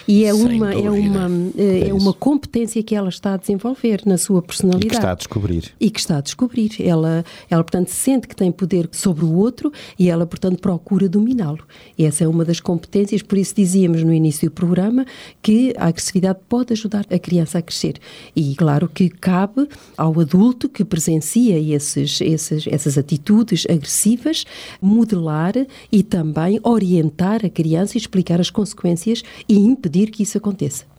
E 0.07 0.23
é 0.23 0.33
Sem 0.33 0.41
uma, 0.55 0.73
é 0.73 0.89
uma, 0.89 1.27
é 1.57 1.89
É 1.89 1.93
uma 1.93 2.13
competência 2.13 2.81
que 2.81 2.95
ela 2.95 3.09
está 3.09 3.33
a 3.33 3.37
desenvolver 3.37 4.03
na 4.05 4.17
sua 4.17 4.39
E 4.39 4.41
personalidade. 4.41 4.87
que 4.87 4.95
está 4.95 5.11
a 5.11 5.15
descobrir. 5.15 5.73
E 5.77 5.89
que 5.89 5.99
está 5.99 6.17
a 6.19 6.21
descobrir. 6.21 6.71
Ela, 6.79 7.25
ela, 7.49 7.61
portanto, 7.61 7.89
sente 7.89 8.25
que 8.25 8.35
tem 8.35 8.53
poder 8.53 8.87
sobre 8.93 9.25
o 9.25 9.33
outro 9.33 9.69
e 9.99 10.09
ela, 10.09 10.25
portanto, 10.25 10.59
procura 10.61 11.09
dominá-lo. 11.09 11.59
E 11.97 12.05
essa 12.05 12.23
é 12.23 12.27
uma 12.29 12.45
das 12.45 12.61
competências, 12.61 13.21
por 13.21 13.37
isso 13.37 13.53
dizíamos 13.53 14.01
no 14.01 14.13
início 14.13 14.49
do 14.49 14.53
programa 14.53 15.05
que 15.41 15.73
a 15.77 15.87
agressividade 15.87 16.39
pode 16.47 16.71
ajudar 16.71 17.05
a 17.11 17.19
criança 17.19 17.57
a 17.57 17.61
crescer. 17.61 17.95
E 18.33 18.55
claro 18.55 18.87
que 18.87 19.09
cabe 19.09 19.67
ao 19.97 20.20
adulto 20.21 20.69
que 20.69 20.85
presencia 20.85 21.57
esses, 21.57 22.21
esses, 22.21 22.67
essas 22.67 22.97
atitudes 22.97 23.65
agressivas 23.69 24.45
modelar 24.81 25.53
e 25.91 26.03
também 26.03 26.59
orientar 26.63 27.45
a 27.45 27.49
criança 27.49 27.97
e 27.97 27.99
explicar 27.99 28.39
as 28.39 28.49
consequências 28.49 29.23
e 29.47 29.57
impedir 29.57 30.11
que 30.11 30.23
isso 30.23 30.37
aconteça. 30.37 30.90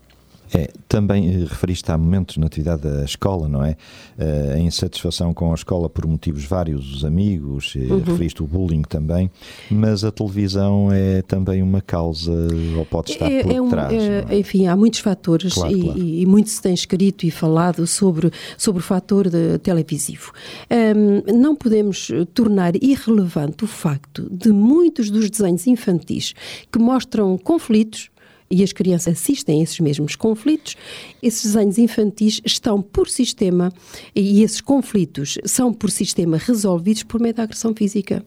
É, 0.54 0.68
também 0.86 1.28
eh, 1.30 1.38
referiste 1.48 1.90
há 1.90 1.96
momentos 1.96 2.36
na 2.36 2.46
atividade 2.46 2.82
da 2.82 3.04
escola, 3.04 3.48
não 3.48 3.64
é? 3.64 3.74
Eh, 4.18 4.52
a 4.56 4.58
insatisfação 4.58 5.32
com 5.32 5.50
a 5.50 5.54
escola 5.54 5.88
por 5.88 6.06
motivos 6.06 6.44
vários, 6.44 6.94
os 6.94 7.04
amigos, 7.06 7.72
eh, 7.74 7.90
Uhum. 7.90 8.00
referiste 8.00 8.42
o 8.42 8.46
bullying 8.46 8.82
também, 8.82 9.30
mas 9.70 10.04
a 10.04 10.12
televisão 10.12 10.90
é 10.92 11.22
também 11.22 11.62
uma 11.62 11.80
causa, 11.80 12.30
ou 12.76 12.84
pode 12.84 13.12
estar 13.12 13.30
por 13.30 13.60
um- 13.62 13.70
trás. 13.70 13.92
é- 13.94 14.26
é? 14.28 14.38
enfim, 14.38 14.66
há 14.66 14.76
muitos 14.76 15.00
fatores 15.00 15.54
Claro, 15.54 15.74
e, 15.74 15.82
claro. 15.84 15.98
e- 15.98 16.20
e 16.20 16.26
muito 16.26 16.50
se 16.50 16.60
tem 16.60 16.74
escrito 16.74 17.24
e 17.24 17.30
falado 17.30 17.86
sobre, 17.86 18.30
sobre 18.58 18.80
o 18.80 18.84
fator 18.84 19.30
televisivo. 19.62 20.32
Hum, 20.70 21.32
não 21.34 21.56
podemos 21.56 22.10
tornar 22.34 22.74
irrelevante 22.76 23.64
o 23.64 23.66
facto 23.66 24.28
de 24.30 24.52
muitos 24.52 25.10
dos 25.10 25.30
desenhos 25.30 25.66
infantis 25.66 26.34
que 26.70 26.78
mostram 26.78 27.38
conflitos 27.38 28.10
e 28.52 28.62
as 28.62 28.72
crianças 28.72 29.14
assistem 29.14 29.60
a 29.60 29.62
esses 29.64 29.80
mesmos 29.80 30.14
conflitos, 30.14 30.76
esses 31.22 31.42
desenhos 31.52 31.78
infantis 31.78 32.40
estão 32.44 32.82
por 32.82 33.08
sistema 33.08 33.72
e 34.14 34.42
esses 34.42 34.60
conflitos 34.60 35.38
são 35.44 35.72
por 35.72 35.90
sistema 35.90 36.36
resolvidos 36.36 37.02
por 37.02 37.18
meio 37.20 37.34
da 37.34 37.44
agressão 37.44 37.74
física. 37.74 38.22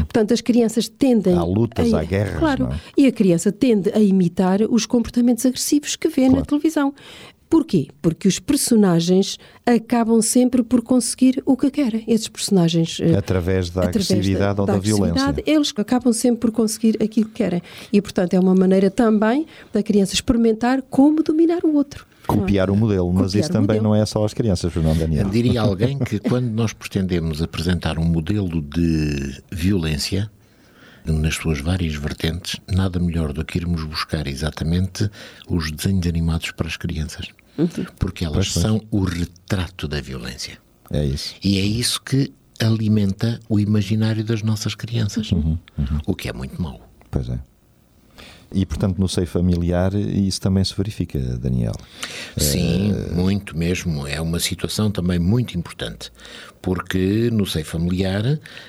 Portanto, 0.00 0.34
as 0.34 0.42
crianças 0.42 0.88
tendem. 0.90 1.32
Há 1.34 1.42
lutas, 1.42 1.92
a- 1.94 2.00
há 2.00 2.04
guerras, 2.04 2.38
Claro. 2.38 2.68
é? 2.70 2.78
E 2.98 3.06
a 3.06 3.12
criança 3.12 3.50
tende 3.50 3.90
a 3.94 3.98
imitar 3.98 4.60
os 4.68 4.84
comportamentos 4.84 5.46
agressivos 5.46 5.96
que 5.96 6.06
vê 6.08 6.24
na 6.26 6.32
Claro. 6.32 6.46
televisão. 6.46 6.94
Porquê? 7.54 7.86
Porque 8.02 8.26
os 8.26 8.40
personagens 8.40 9.38
acabam 9.64 10.20
sempre 10.20 10.60
por 10.64 10.82
conseguir 10.82 11.40
o 11.46 11.56
que 11.56 11.70
querem. 11.70 12.02
Esses 12.08 12.26
personagens. 12.26 12.98
eh, 13.00 13.14
Através 13.14 13.70
da 13.70 13.82
através 13.82 14.10
agressividade 14.10 14.60
ou 14.60 14.66
da 14.66 14.72
agressividade, 14.72 15.14
violência. 15.14 15.44
Eles 15.46 15.72
acabam 15.76 16.12
sempre 16.12 16.40
por 16.40 16.50
conseguir 16.50 17.00
aquilo 17.00 17.28
que 17.28 17.34
querem. 17.34 17.62
E, 17.92 18.02
portanto, 18.02 18.34
é 18.34 18.40
uma 18.40 18.56
maneira 18.56 18.90
também 18.90 19.46
da 19.72 19.84
criança 19.84 20.14
experimentar 20.14 20.82
como 20.90 21.22
dominar 21.22 21.60
o 21.62 21.74
outro. 21.76 22.04
Copiar 22.26 22.70
o 22.70 22.76
modelo, 22.76 23.12
mas 23.12 23.26
Copiar 23.26 23.40
isso 23.42 23.52
também 23.52 23.76
modelo. 23.76 23.84
não 23.84 23.94
é 23.94 24.04
só 24.04 24.24
as 24.24 24.34
crianças, 24.34 24.72
Fernando 24.72 24.98
Daniel. 24.98 25.28
Diria 25.30 25.60
alguém 25.60 25.96
que 25.96 26.18
quando 26.18 26.46
nós 26.46 26.72
pretendemos 26.72 27.40
apresentar 27.40 28.00
um 28.00 28.04
modelo 28.04 28.60
de 28.60 29.40
violência, 29.52 30.28
nas 31.06 31.36
suas 31.36 31.60
várias 31.60 31.94
vertentes, 31.94 32.58
nada 32.66 32.98
melhor 32.98 33.32
do 33.32 33.44
que 33.44 33.58
irmos 33.58 33.84
buscar 33.84 34.26
exatamente 34.26 35.08
os 35.48 35.70
desenhos 35.70 36.04
animados 36.08 36.50
para 36.50 36.66
as 36.66 36.76
crianças. 36.76 37.28
Porque 37.98 38.24
elas 38.24 38.50
Pois, 38.52 38.62
são 38.64 38.80
o 38.90 39.04
retrato 39.04 39.86
da 39.86 40.00
violência. 40.00 40.58
É 40.90 41.04
isso. 41.04 41.34
E 41.42 41.58
é 41.58 41.62
isso 41.62 42.00
que 42.02 42.32
alimenta 42.60 43.40
o 43.48 43.58
imaginário 43.58 44.24
das 44.24 44.42
nossas 44.42 44.74
crianças. 44.74 45.30
Uhum, 45.32 45.58
O 46.06 46.14
que 46.14 46.28
é 46.28 46.32
muito 46.32 46.60
mau. 46.60 46.80
Pois 47.10 47.28
é. 47.28 47.38
E, 48.54 48.64
portanto, 48.64 48.98
no 48.98 49.08
seio 49.08 49.26
familiar, 49.26 49.92
isso 49.94 50.40
também 50.40 50.64
se 50.64 50.74
verifica, 50.76 51.18
Daniel. 51.18 51.74
Sim, 52.36 52.92
Eh, 52.92 53.14
muito 53.14 53.56
mesmo. 53.56 54.06
É 54.06 54.20
uma 54.20 54.38
situação 54.38 54.90
também 54.90 55.18
muito 55.18 55.58
importante, 55.58 56.12
porque 56.62 57.30
no 57.32 57.44
seio 57.44 57.64
familiar, 57.64 58.24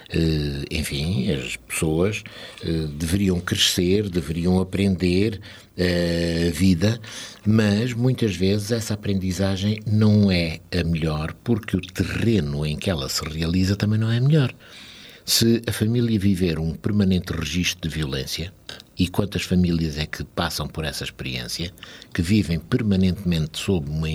eh, 0.10 0.66
enfim, 0.72 1.32
as 1.32 1.56
pessoas 1.56 2.24
eh, 2.64 2.88
deveriam 2.98 3.40
crescer, 3.40 4.10
deveriam 4.10 4.60
aprender 4.60 5.40
a 5.78 6.52
vida, 6.52 7.00
mas 7.46 7.92
muitas 7.94 8.34
vezes 8.34 8.72
essa 8.72 8.94
aprendizagem 8.94 9.82
não 9.86 10.32
é 10.32 10.60
a 10.72 10.84
melhor, 10.86 11.34
porque 11.44 11.76
o 11.76 11.82
terreno 11.82 12.66
em 12.66 12.78
que 12.78 12.90
ela 12.90 13.10
se 13.10 13.22
realiza 13.28 13.76
também 13.76 14.00
não 14.00 14.10
é 14.10 14.20
melhor. 14.22 14.54
Se 15.26 15.62
a 15.68 15.74
família 15.74 16.18
viver 16.18 16.60
um 16.60 16.74
permanente 16.74 17.34
registro 17.34 17.90
de 17.90 17.94
violência, 17.94 18.54
e 18.98 19.08
quantas 19.08 19.44
famílias 19.44 19.98
é 19.98 20.06
que 20.06 20.24
passam 20.24 20.68
por 20.68 20.86
essa 20.86 21.04
experiência, 21.04 21.72
que 22.14 22.22
vivem 22.22 22.60
permanentemente 22.60 23.60
sob 23.60 23.90
uma, 23.90 24.08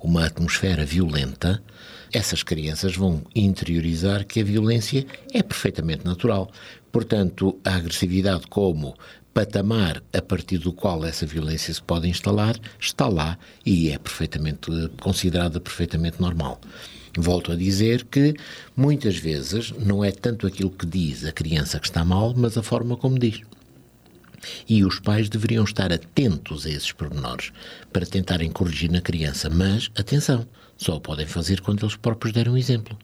uma 0.00 0.26
atmosfera 0.26 0.84
violenta, 0.84 1.62
essas 2.12 2.42
crianças 2.42 2.96
vão 2.96 3.22
interiorizar 3.34 4.26
que 4.26 4.40
a 4.40 4.44
violência 4.44 5.06
é 5.32 5.42
perfeitamente 5.42 6.04
natural. 6.04 6.50
Portanto, 6.90 7.58
a 7.64 7.76
agressividade 7.76 8.46
como 8.48 8.96
patamar 9.32 10.02
a 10.12 10.20
partir 10.20 10.58
do 10.58 10.72
qual 10.72 11.04
essa 11.04 11.26
violência 11.26 11.72
se 11.72 11.82
pode 11.82 12.08
instalar 12.08 12.58
está 12.80 13.06
lá 13.06 13.38
e 13.64 13.90
é 13.90 13.98
perfeitamente 13.98 14.70
considerada 15.00 15.60
perfeitamente 15.60 16.20
normal. 16.20 16.60
Volto 17.16 17.52
a 17.52 17.56
dizer 17.56 18.04
que 18.04 18.34
muitas 18.76 19.16
vezes 19.16 19.72
não 19.72 20.04
é 20.04 20.10
tanto 20.10 20.46
aquilo 20.46 20.70
que 20.70 20.86
diz 20.86 21.24
a 21.24 21.32
criança 21.32 21.78
que 21.78 21.86
está 21.86 22.04
mal, 22.04 22.34
mas 22.36 22.56
a 22.56 22.62
forma 22.62 22.96
como 22.96 23.18
diz. 23.18 23.42
E 24.68 24.84
os 24.84 25.00
pais 25.00 25.28
deveriam 25.28 25.64
estar 25.64 25.92
atentos 25.92 26.66
a 26.66 26.70
esses 26.70 26.92
pormenores 26.92 27.52
para 27.92 28.06
tentarem 28.06 28.50
corrigir 28.50 28.90
na 28.90 29.00
criança, 29.00 29.50
mas 29.50 29.90
atenção, 29.96 30.46
só 30.76 30.96
o 30.96 31.00
podem 31.00 31.26
fazer 31.26 31.60
quando 31.60 31.82
eles 31.84 31.96
próprios 31.96 32.32
derem 32.32 32.52
um 32.52 32.56
exemplo 32.56 32.96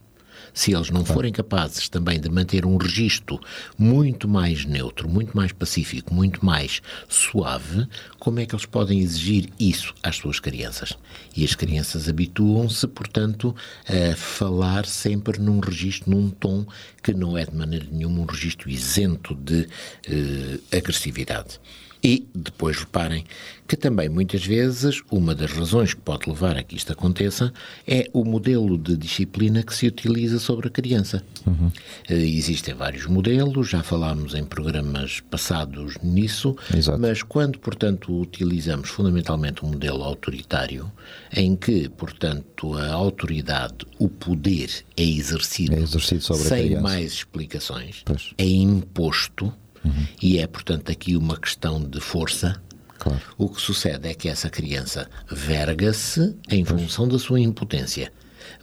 se 0.52 0.72
eles 0.72 0.90
não 0.90 1.04
forem 1.04 1.32
capazes 1.32 1.88
também 1.88 2.20
de 2.20 2.28
manter 2.28 2.64
um 2.64 2.76
registro 2.76 3.40
muito 3.78 4.28
mais 4.28 4.64
neutro, 4.64 5.08
muito 5.08 5.36
mais 5.36 5.52
pacífico, 5.52 6.14
muito 6.14 6.44
mais 6.44 6.80
suave, 7.08 7.86
como 8.18 8.40
é 8.40 8.46
que 8.46 8.54
eles 8.54 8.66
podem 8.66 9.00
exigir 9.00 9.48
isso 9.58 9.94
às 10.02 10.16
suas 10.16 10.40
crianças? 10.40 10.96
E 11.36 11.44
as 11.44 11.54
crianças 11.54 12.08
habituam-se, 12.08 12.86
portanto, 12.86 13.54
a 13.86 14.16
falar 14.16 14.86
sempre 14.86 15.38
num 15.38 15.60
registro, 15.60 16.10
num 16.10 16.30
tom 16.30 16.66
que 17.02 17.12
não 17.12 17.36
é 17.36 17.44
de 17.44 17.54
maneira 17.54 17.86
nenhuma 17.90 18.20
um 18.20 18.24
registro 18.24 18.70
isento 18.70 19.34
de 19.34 19.68
eh, 20.08 20.76
agressividade. 20.76 21.60
E 22.04 22.28
depois 22.34 22.76
reparem 22.76 23.24
que 23.66 23.78
também 23.78 24.10
muitas 24.10 24.44
vezes 24.44 25.00
uma 25.10 25.34
das 25.34 25.50
razões 25.50 25.94
que 25.94 26.00
pode 26.02 26.28
levar 26.28 26.54
a 26.58 26.62
que 26.62 26.76
isto 26.76 26.92
aconteça 26.92 27.50
é 27.86 28.10
o 28.12 28.22
modelo 28.22 28.76
de 28.76 28.94
disciplina 28.94 29.62
que 29.62 29.74
se 29.74 29.86
utiliza 29.86 30.38
sobre 30.38 30.68
a 30.68 30.70
criança. 30.70 31.24
Uhum. 31.46 31.72
Existem 32.06 32.74
vários 32.74 33.06
modelos, 33.06 33.70
já 33.70 33.82
falámos 33.82 34.34
em 34.34 34.44
programas 34.44 35.20
passados 35.20 35.96
nisso, 36.02 36.54
Exato. 36.76 36.98
mas 37.00 37.22
quando, 37.22 37.58
portanto, 37.58 38.14
utilizamos 38.14 38.90
fundamentalmente 38.90 39.64
um 39.64 39.68
modelo 39.68 40.02
autoritário, 40.02 40.92
em 41.34 41.56
que, 41.56 41.88
portanto, 41.88 42.74
a 42.74 42.92
autoridade, 42.92 43.86
o 43.98 44.10
poder 44.10 44.70
é 44.94 45.02
exercido, 45.02 45.74
é 45.74 45.80
exercido 45.80 46.22
sem 46.34 46.78
mais 46.80 47.12
explicações, 47.14 48.02
pois. 48.04 48.34
é 48.36 48.46
imposto 48.46 49.50
Uhum. 49.84 50.06
E 50.22 50.38
é, 50.38 50.46
portanto, 50.46 50.90
aqui 50.90 51.16
uma 51.16 51.36
questão 51.36 51.82
de 51.82 52.00
força. 52.00 52.60
Claro. 52.98 53.20
O 53.36 53.48
que 53.48 53.60
sucede 53.60 54.08
é 54.08 54.14
que 54.14 54.28
essa 54.28 54.48
criança 54.48 55.08
verga-se 55.30 56.34
em 56.48 56.64
pois. 56.64 56.80
função 56.80 57.06
da 57.08 57.18
sua 57.18 57.40
impotência, 57.40 58.12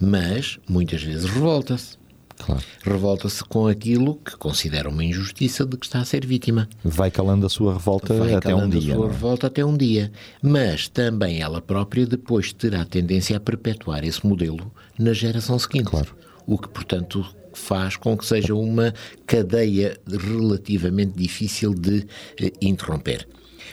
mas 0.00 0.58
muitas 0.68 1.02
vezes 1.02 1.24
revolta-se. 1.26 2.02
Claro. 2.38 2.62
Revolta-se 2.82 3.44
com 3.44 3.68
aquilo 3.68 4.16
que 4.16 4.36
considera 4.36 4.88
uma 4.88 5.04
injustiça 5.04 5.64
de 5.64 5.76
que 5.76 5.86
está 5.86 6.00
a 6.00 6.04
ser 6.04 6.26
vítima. 6.26 6.68
Vai 6.82 7.10
calando 7.10 7.46
a 7.46 7.48
sua 7.48 7.74
revolta 7.74 8.14
Vai 8.14 8.34
até 8.34 8.54
um 8.54 8.68
dia. 8.68 8.92
a 8.94 8.96
sua 8.96 9.06
é? 9.06 9.10
revolta 9.10 9.46
até 9.46 9.64
um 9.64 9.76
dia. 9.76 10.10
Mas 10.42 10.88
também 10.88 11.40
ela 11.40 11.60
própria 11.60 12.04
depois 12.04 12.52
terá 12.52 12.84
tendência 12.84 13.36
a 13.36 13.40
perpetuar 13.40 14.04
esse 14.04 14.26
modelo 14.26 14.72
na 14.98 15.12
geração 15.12 15.58
seguinte. 15.58 15.84
Claro. 15.84 16.16
O 16.46 16.58
que, 16.58 16.68
portanto, 16.68 17.24
faz 17.52 17.96
com 17.96 18.16
que 18.16 18.24
seja 18.24 18.54
uma 18.54 18.94
cadeia 19.26 19.98
relativamente 20.06 21.12
difícil 21.16 21.74
de 21.74 22.06
eh, 22.40 22.52
interromper. 22.60 23.26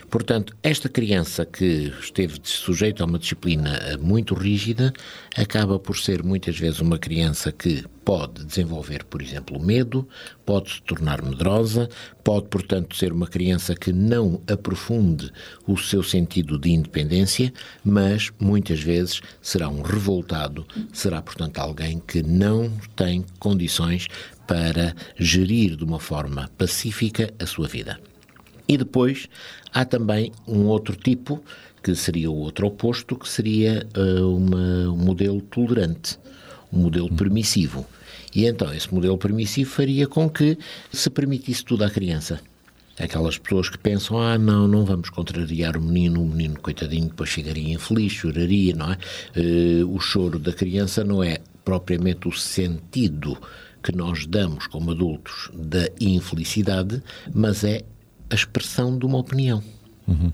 Portanto, 0.09 0.55
esta 0.63 0.89
criança 0.89 1.45
que 1.45 1.93
esteve 2.01 2.39
sujeita 2.41 3.03
a 3.03 3.05
uma 3.05 3.19
disciplina 3.19 3.75
eh, 3.75 3.97
muito 3.97 4.33
rígida 4.33 4.91
acaba 5.37 5.77
por 5.77 5.97
ser 5.97 6.23
muitas 6.23 6.57
vezes 6.57 6.79
uma 6.79 6.97
criança 6.97 7.51
que 7.51 7.85
pode 8.03 8.43
desenvolver, 8.43 9.03
por 9.03 9.21
exemplo, 9.21 9.59
medo, 9.59 10.07
pode 10.43 10.71
se 10.71 10.81
tornar 10.81 11.21
medrosa, 11.21 11.87
pode, 12.23 12.47
portanto, 12.47 12.95
ser 12.95 13.13
uma 13.13 13.27
criança 13.27 13.75
que 13.75 13.93
não 13.93 14.41
aprofunde 14.51 15.31
o 15.67 15.77
seu 15.77 16.01
sentido 16.01 16.57
de 16.57 16.71
independência, 16.71 17.53
mas 17.83 18.31
muitas 18.39 18.81
vezes 18.81 19.21
será 19.43 19.69
um 19.69 19.83
revoltado, 19.83 20.65
será, 20.91 21.21
portanto, 21.21 21.59
alguém 21.59 21.99
que 21.99 22.23
não 22.23 22.71
tem 22.95 23.23
condições 23.37 24.07
para 24.47 24.95
gerir 25.15 25.75
de 25.75 25.83
uma 25.83 25.99
forma 25.99 26.49
pacífica 26.57 27.31
a 27.37 27.45
sua 27.45 27.67
vida. 27.67 28.08
E 28.69 28.77
depois 28.77 29.27
há 29.73 29.83
também 29.83 30.31
um 30.47 30.67
outro 30.67 30.95
tipo, 30.95 31.43
que 31.81 31.95
seria 31.95 32.29
o 32.29 32.35
outro 32.35 32.67
oposto, 32.67 33.15
que 33.15 33.27
seria 33.27 33.87
uh, 33.97 34.37
uma, 34.37 34.89
um 34.91 34.97
modelo 34.97 35.41
tolerante, 35.41 36.19
um 36.71 36.81
modelo 36.81 37.11
permissivo. 37.11 37.83
E 38.35 38.45
então 38.45 38.71
esse 38.71 38.93
modelo 38.93 39.17
permissivo 39.17 39.71
faria 39.71 40.05
com 40.05 40.29
que 40.29 40.55
se 40.91 41.09
permitisse 41.09 41.65
tudo 41.65 41.83
à 41.83 41.89
criança. 41.89 42.39
Aquelas 42.99 43.39
pessoas 43.39 43.69
que 43.69 43.77
pensam, 43.77 44.19
ah, 44.19 44.37
não, 44.37 44.67
não 44.67 44.85
vamos 44.85 45.09
contrariar 45.09 45.75
o 45.75 45.81
menino, 45.81 46.21
o 46.21 46.27
menino, 46.27 46.59
coitadinho, 46.59 47.07
depois 47.07 47.29
chegaria 47.29 47.73
infeliz, 47.73 48.11
choraria, 48.11 48.75
não 48.75 48.91
é? 48.91 48.97
Uh, 49.35 49.95
o 49.95 49.99
choro 49.99 50.37
da 50.37 50.53
criança 50.53 51.03
não 51.03 51.23
é 51.23 51.39
propriamente 51.65 52.27
o 52.27 52.31
sentido 52.31 53.35
que 53.81 53.95
nós 53.95 54.27
damos 54.27 54.67
como 54.67 54.91
adultos 54.91 55.49
da 55.53 55.89
infelicidade, 55.99 57.01
mas 57.33 57.63
é 57.63 57.83
a 58.29 58.35
expressão 58.35 58.97
de 58.97 59.05
uma 59.05 59.17
opinião. 59.17 59.63
Uhum. 60.07 60.31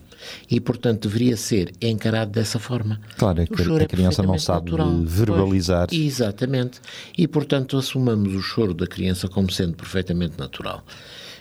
E, 0.50 0.60
portanto, 0.60 1.08
deveria 1.08 1.36
ser 1.36 1.74
encarado 1.82 2.32
dessa 2.32 2.58
forma. 2.58 3.00
Claro, 3.18 3.42
é 3.42 3.46
que 3.46 3.62
a, 3.62 3.82
é 3.82 3.86
criança 3.86 4.24
não 4.24 4.40
sabe 4.40 4.72
natural. 4.72 5.02
verbalizar. 5.04 5.88
Pois, 5.90 6.02
exatamente. 6.02 6.80
E, 7.18 7.28
portanto, 7.28 7.78
assumamos 7.78 8.34
o 8.34 8.42
choro 8.42 8.74
da 8.74 8.88
criança 8.88 9.28
como 9.28 9.52
sendo 9.52 9.76
perfeitamente 9.76 10.40
natural. 10.40 10.84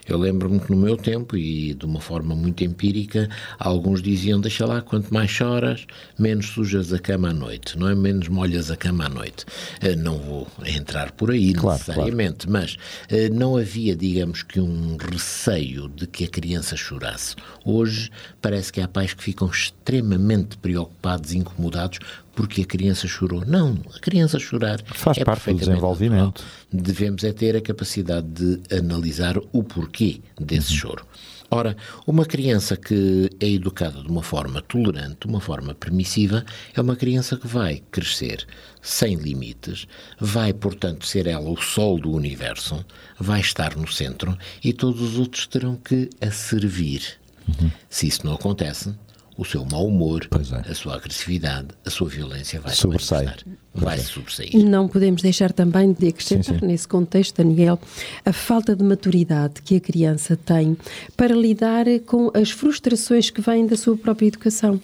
Eu 0.07 0.19
lembro-me 0.19 0.61
que 0.61 0.71
no 0.71 0.77
meu 0.77 0.97
tempo, 0.97 1.37
e 1.37 1.75
de 1.75 1.85
uma 1.85 2.01
forma 2.01 2.35
muito 2.35 2.63
empírica, 2.63 3.29
alguns 3.59 4.03
diziam: 4.03 4.41
deixa 4.41 4.67
lá, 4.67 4.81
quanto 4.81 5.13
mais 5.13 5.31
choras, 5.31 5.87
menos 6.19 6.47
sujas 6.47 6.93
a 6.93 6.99
cama 6.99 7.31
à 7.31 7.33
noite, 7.33 7.79
não 7.79 7.89
é? 7.89 7.95
Menos 7.95 8.29
molhas 8.29 8.71
a 8.71 8.77
cama 8.77 9.07
à 9.07 9.09
noite. 9.09 9.45
Eh, 9.81 9.97
não 9.97 10.19
vou 10.19 10.47
entrar 10.65 11.13
por 11.13 11.31
aí 11.31 11.53
claro, 11.53 11.79
necessariamente, 11.79 12.47
claro. 12.47 12.53
mas 12.53 12.77
eh, 13.09 13.29
não 13.29 13.57
havia, 13.57 13.97
digamos 13.97 14.43
que, 14.43 14.61
um 14.61 14.97
receio 14.97 15.89
de 15.89 16.07
que 16.07 16.25
a 16.25 16.29
criança 16.29 16.77
chorasse. 16.77 17.37
Hoje 17.65 18.11
parece 18.41 18.73
que 18.73 18.81
há 18.81 18.89
pais 18.89 19.15
que 19.15 19.23
ficam 19.23 19.49
extremamente 19.49 20.57
preocupados 20.59 21.33
incomodados 21.33 21.99
porque 22.35 22.63
a 22.63 22.65
criança 22.65 23.07
chorou. 23.07 23.45
Não, 23.47 23.79
a 23.95 23.99
criança 23.99 24.39
chorar 24.39 24.81
faz 24.85 25.19
é 25.19 25.25
parte 25.25 25.53
do 25.53 25.59
desenvolvimento. 25.59 26.43
Natural. 26.43 26.49
Devemos 26.73 27.25
é 27.25 27.33
ter 27.33 27.57
a 27.57 27.61
capacidade 27.61 28.27
de 28.29 28.77
analisar 28.77 29.39
o 29.53 29.63
porquê 29.63 30.21
desse 30.39 30.73
uhum. 30.73 30.79
choro. 30.79 31.07
Ora, 31.51 31.77
uma 32.05 32.25
criança 32.25 32.77
que 32.77 33.31
é 33.39 33.49
educada 33.49 34.03
de 34.03 34.09
uma 34.09 34.23
forma 34.23 34.61
tolerante, 34.61 35.19
de 35.21 35.27
uma 35.27 35.41
forma 35.41 35.73
permissiva, 35.73 36.45
é 36.75 36.81
uma 36.81 36.97
criança 36.97 37.37
que 37.37 37.47
vai 37.47 37.81
crescer 37.93 38.45
sem 38.83 39.15
limites, 39.15 39.87
vai, 40.19 40.53
portanto, 40.53 41.07
ser 41.07 41.27
ela 41.29 41.49
o 41.49 41.57
sol 41.57 42.01
do 42.01 42.11
universo, 42.11 42.85
vai 43.19 43.41
estar 43.41 43.77
no 43.77 43.87
centro 43.87 44.37
e 44.65 44.73
todos 44.73 45.01
os 45.01 45.19
outros 45.19 45.47
terão 45.47 45.77
que 45.77 46.11
a 46.21 46.31
servir. 46.31 47.03
Uhum. 47.47 47.71
Se 47.89 48.09
isso 48.09 48.27
não 48.27 48.35
acontece, 48.35 48.93
o 49.37 49.45
seu 49.45 49.65
mau 49.65 49.87
humor, 49.87 50.29
é. 50.67 50.71
a 50.71 50.75
sua 50.75 50.97
agressividade, 50.97 51.69
a 51.85 51.91
sua 51.91 52.09
violência 52.09 52.61
vai 52.61 52.75
sobressair. 52.75 53.45
Vai 53.75 53.99
sobressair. 53.99 54.65
Não 54.65 54.87
podemos 54.89 55.21
deixar 55.21 55.53
também 55.53 55.93
de 55.93 56.09
acrescentar 56.09 56.55
sim, 56.55 56.61
sim. 56.61 56.67
nesse 56.67 56.87
contexto, 56.87 57.37
Daniel, 57.37 57.79
a 58.25 58.33
falta 58.33 58.77
de 58.77 58.85
maturidade 58.85 59.63
que 59.63 59.77
a 59.77 59.81
criança 59.81 60.37
tem 60.37 60.77
para 61.17 61.35
lidar 61.35 61.87
com 62.07 62.31
as 62.35 62.51
frustrações 62.51 63.31
que 63.31 63.41
vêm 63.41 63.67
da 63.67 63.77
sua 63.77 63.97
própria 63.97 64.27
educação. 64.27 64.81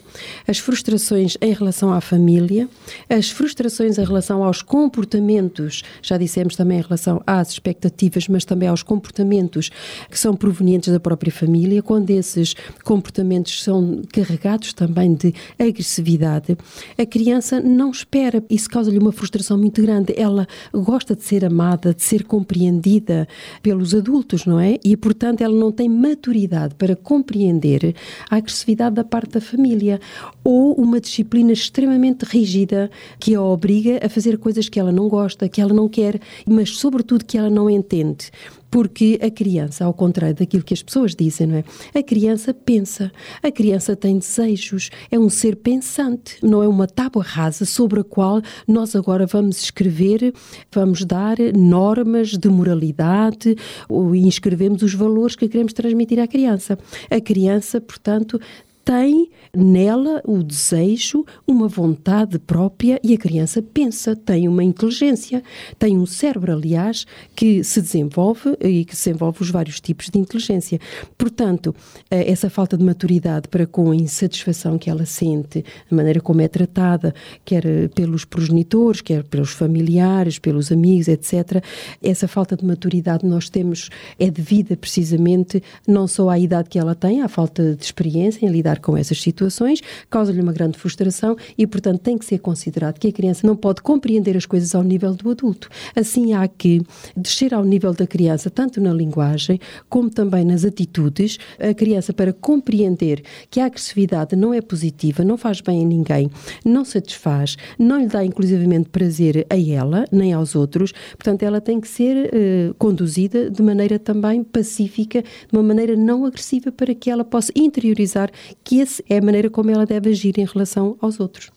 As 0.47 0.59
frustrações 0.59 1.37
em 1.41 1.53
relação 1.53 1.93
à 1.93 2.01
família, 2.01 2.69
as 3.09 3.31
frustrações 3.31 3.99
em 3.99 4.05
relação 4.05 4.43
aos 4.43 4.63
comportamentos, 4.63 5.83
já 6.03 6.19
dissemos 6.19 6.57
também 6.57 6.79
em 6.79 6.83
relação 6.83 7.23
às 7.27 7.51
expectativas, 7.51 8.27
mas 8.29 8.45
também 8.45 8.69
aos 8.69 8.83
comportamentos 8.83 9.71
que 10.11 10.19
são 10.19 10.35
provenientes 10.35 10.93
da 10.93 11.01
própria 11.01 11.33
família, 11.33 11.83
quando 11.83 12.11
esses 12.11 12.55
comportamentos 12.83 13.63
são 13.63 14.03
carregados 14.13 14.41
carregados 14.41 14.73
também 14.73 15.15
de 15.15 15.35
agressividade, 15.59 16.57
a 16.97 17.07
criança 17.07 17.61
não 17.61 17.91
espera, 17.91 18.43
isso 18.49 18.69
causa-lhe 18.81 18.99
uma 18.99 19.13
frustração 19.13 19.59
muito 19.59 19.83
grande. 19.83 20.15
Ela 20.17 20.47
gosta 20.73 21.15
de 21.15 21.23
ser 21.23 21.45
amada, 21.45 21.93
de 21.93 22.03
ser 22.03 22.25
compreendida 22.25 23.29
pelos 23.63 23.95
adultos, 23.95 24.47
não 24.47 24.59
é? 24.59 24.79
E, 24.83 24.97
portanto, 24.97 25.43
ela 25.43 25.55
não 25.55 25.71
tem 25.71 25.87
maturidade 25.87 26.75
para 26.77 26.97
compreender 26.97 27.95
a 28.31 28.37
agressividade 28.37 28.95
da 28.95 29.05
parte 29.05 29.33
da 29.33 29.41
família 29.41 30.01
ou 30.43 30.73
uma 30.75 30.99
disciplina 30.99 31.53
extremamente 31.53 32.25
rígida 32.25 32.91
que 33.19 33.35
a 33.35 33.43
obriga 33.43 34.01
a 34.03 34.09
fazer 34.09 34.39
coisas 34.39 34.67
que 34.67 34.81
ela 34.81 34.91
não 34.91 35.09
gosta, 35.09 35.47
que 35.47 35.61
ela 35.61 35.75
não 35.75 35.87
quer, 35.87 36.19
mas, 36.47 36.71
sobretudo, 36.71 37.27
que 37.27 37.37
ela 37.37 37.51
não 37.51 37.69
entende. 37.69 38.31
Porque 38.71 39.19
a 39.23 39.31
criança, 39.31 39.85
ao 39.85 39.93
contrário 39.93 40.37
daquilo 40.37 40.63
que 40.63 40.75
as 40.75 40.83
pessoas 40.83 41.15
dizem, 41.15 41.47
não 41.47 41.57
é? 41.57 41.65
A 41.95 42.03
criança 42.03 42.55
pensa, 42.55 43.11
a 43.43 43.51
criança 43.51 43.97
tem 43.97 44.19
desejos, 44.19 44.91
é 45.11 45.19
um 45.19 45.29
ser 45.29 45.57
pensante, 45.57 46.37
não 46.43 46.63
é 46.63 46.69
uma 46.69 46.87
tábua 46.87 47.23
rasa 47.23 47.65
sobre 47.65 48.01
a 48.01 48.05
qual 48.05 48.41
nós 48.67 48.95
agora 48.95 49.27
vamos 49.27 49.63
escrever, 49.63 50.33
vamos 50.73 51.05
dar 51.05 51.37
normas 51.57 52.31
de 52.31 52.49
moralidade 52.49 53.57
ou 53.89 54.15
inscrevemos 54.15 54.83
os 54.83 54.95
valores 54.95 55.35
que 55.35 55.49
queremos 55.49 55.73
transmitir 55.73 56.21
à 56.21 56.27
criança. 56.27 56.79
A 57.11 57.21
criança, 57.21 57.81
portanto, 57.81 58.41
tem 58.85 59.31
nela 59.55 60.23
o 60.25 60.43
desejo, 60.43 61.25
uma 61.47 61.69
vontade 61.69 62.39
própria 62.39 63.01
e 63.03 63.15
a 63.15 63.19
criança 63.19 63.63
pensa, 63.63 64.15
tem 64.15 64.49
uma 64.49 64.63
inteligência, 64.63 65.43
tem 65.79 65.99
um 65.99 66.07
cérebro, 66.07 66.53
aliás, 66.53 67.07
que 67.35 67.63
se 67.65 67.81
desenvolve 67.81 68.57
e 68.61 68.85
que 68.85 68.93
desenvolve 68.93 69.43
os 69.43 69.51
vários 69.51 69.81
tipos 69.81 70.09
de 70.09 70.19
inteligência. 70.19 70.79
Portanto, 71.19 71.75
eh, 72.11 72.31
essa 72.31 72.49
falta 72.49 72.77
de 72.77 72.85
maturidade 72.85 73.49
para 73.49 73.67
com 73.67 73.91
a 73.91 73.97
insatisfação 73.97 74.79
que 74.79 74.89
ela 74.89 75.05
sente, 75.05 75.65
a 75.91 75.95
maneira 75.95 76.21
como 76.21 76.41
é 76.41 76.49
tratada, 76.49 77.15
quer 77.45 77.67
eh, 77.67 77.89
pelos 77.89 78.25
progenitores, 78.25 79.01
quer 79.01 79.25
pelos 79.25 79.51
familiares, 79.51 80.39
pelos 80.39 80.71
amigos, 80.71 81.09
etc., 81.09 81.63
essa 82.03 82.29
falta 82.29 82.57
de 82.57 82.65
maturidade 82.65 83.27
nós 83.27 83.49
temos 83.49 83.91
é 84.19 84.31
devida 84.31 84.77
precisamente 84.77 85.63
não 85.87 86.07
só 86.07 86.29
à 86.29 86.39
idade 86.39 86.69
que 86.69 86.79
ela 86.79 86.95
tem, 86.95 87.23
à 87.23 87.29
falta 87.29 87.75
de 87.75 87.85
experiência 87.85 88.47
em 88.47 88.49
lidar 88.49 88.70
com 88.79 88.97
essas 88.97 89.21
situações 89.21 89.41
situações, 89.41 89.81
causa-lhe 90.09 90.41
uma 90.41 90.53
grande 90.53 90.79
frustração 90.79 91.37
e, 91.57 91.67
portanto, 91.67 92.01
tem 92.01 92.17
que 92.17 92.25
ser 92.25 92.39
considerado 92.39 92.99
que 92.99 93.09
a 93.09 93.13
criança 93.13 93.47
não 93.47 93.57
pode 93.57 93.83
compreender 93.83 94.37
as 94.37 94.47
coisas 94.47 94.75
ao 94.75 94.83
nível 94.83 95.15
do 95.15 95.31
adulto. 95.31 95.69
Assim, 95.95 96.35
há 96.35 96.47
que 96.47 96.83
descer 97.17 97.55
ao 97.55 97.65
nível 97.65 97.93
da 97.93 98.07
criança, 98.07 98.51
tanto 98.51 98.81
na 98.81 98.93
linguagem 98.93 99.59
como 99.89 100.11
também 100.11 100.45
nas 100.45 100.65
atitudes. 100.65 101.39
A 101.59 101.75
criança, 101.75 102.13
para 102.13 102.33
compreender 102.33 103.23
que 103.51 103.61
a 103.61 103.67
agressividade 103.67 104.37
não 104.37 104.53
é 104.53 104.61
positiva, 104.61 105.25
não 105.25 105.37
faz 105.37 105.61
bem 105.61 105.83
a 105.83 105.87
ninguém, 105.87 106.31
não 106.65 106.85
satisfaz, 106.85 107.57
não 107.79 107.99
lhe 107.99 108.07
dá 108.07 108.25
inclusivamente 108.25 108.89
prazer 108.89 109.47
a 109.49 109.59
ela, 109.59 110.05
nem 110.11 110.33
aos 110.33 110.55
outros, 110.55 110.93
portanto, 111.13 111.43
ela 111.43 111.61
tem 111.61 111.81
que 111.81 111.89
ser 111.89 112.31
eh, 112.33 112.73
conduzida 112.79 113.51
de 113.51 113.63
maneira 113.63 113.99
também 113.99 114.43
pacífica, 114.43 115.23
de 115.23 115.57
uma 115.57 115.63
maneira 115.63 115.97
não 115.97 116.25
agressiva, 116.25 116.73
para 116.73 116.95
que 116.95 117.11
ela 117.11 117.25
possa 117.25 117.53
interiorizar 117.55 118.31
que 118.71 118.79
esse 118.79 119.05
é 119.09 119.19
a 119.19 119.21
maneira 119.21 119.51
como 119.51 119.69
ela 119.69 119.85
deve 119.85 120.11
agir 120.11 120.39
em 120.39 120.45
relação 120.45 120.97
aos 121.01 121.19
outros. 121.19 121.51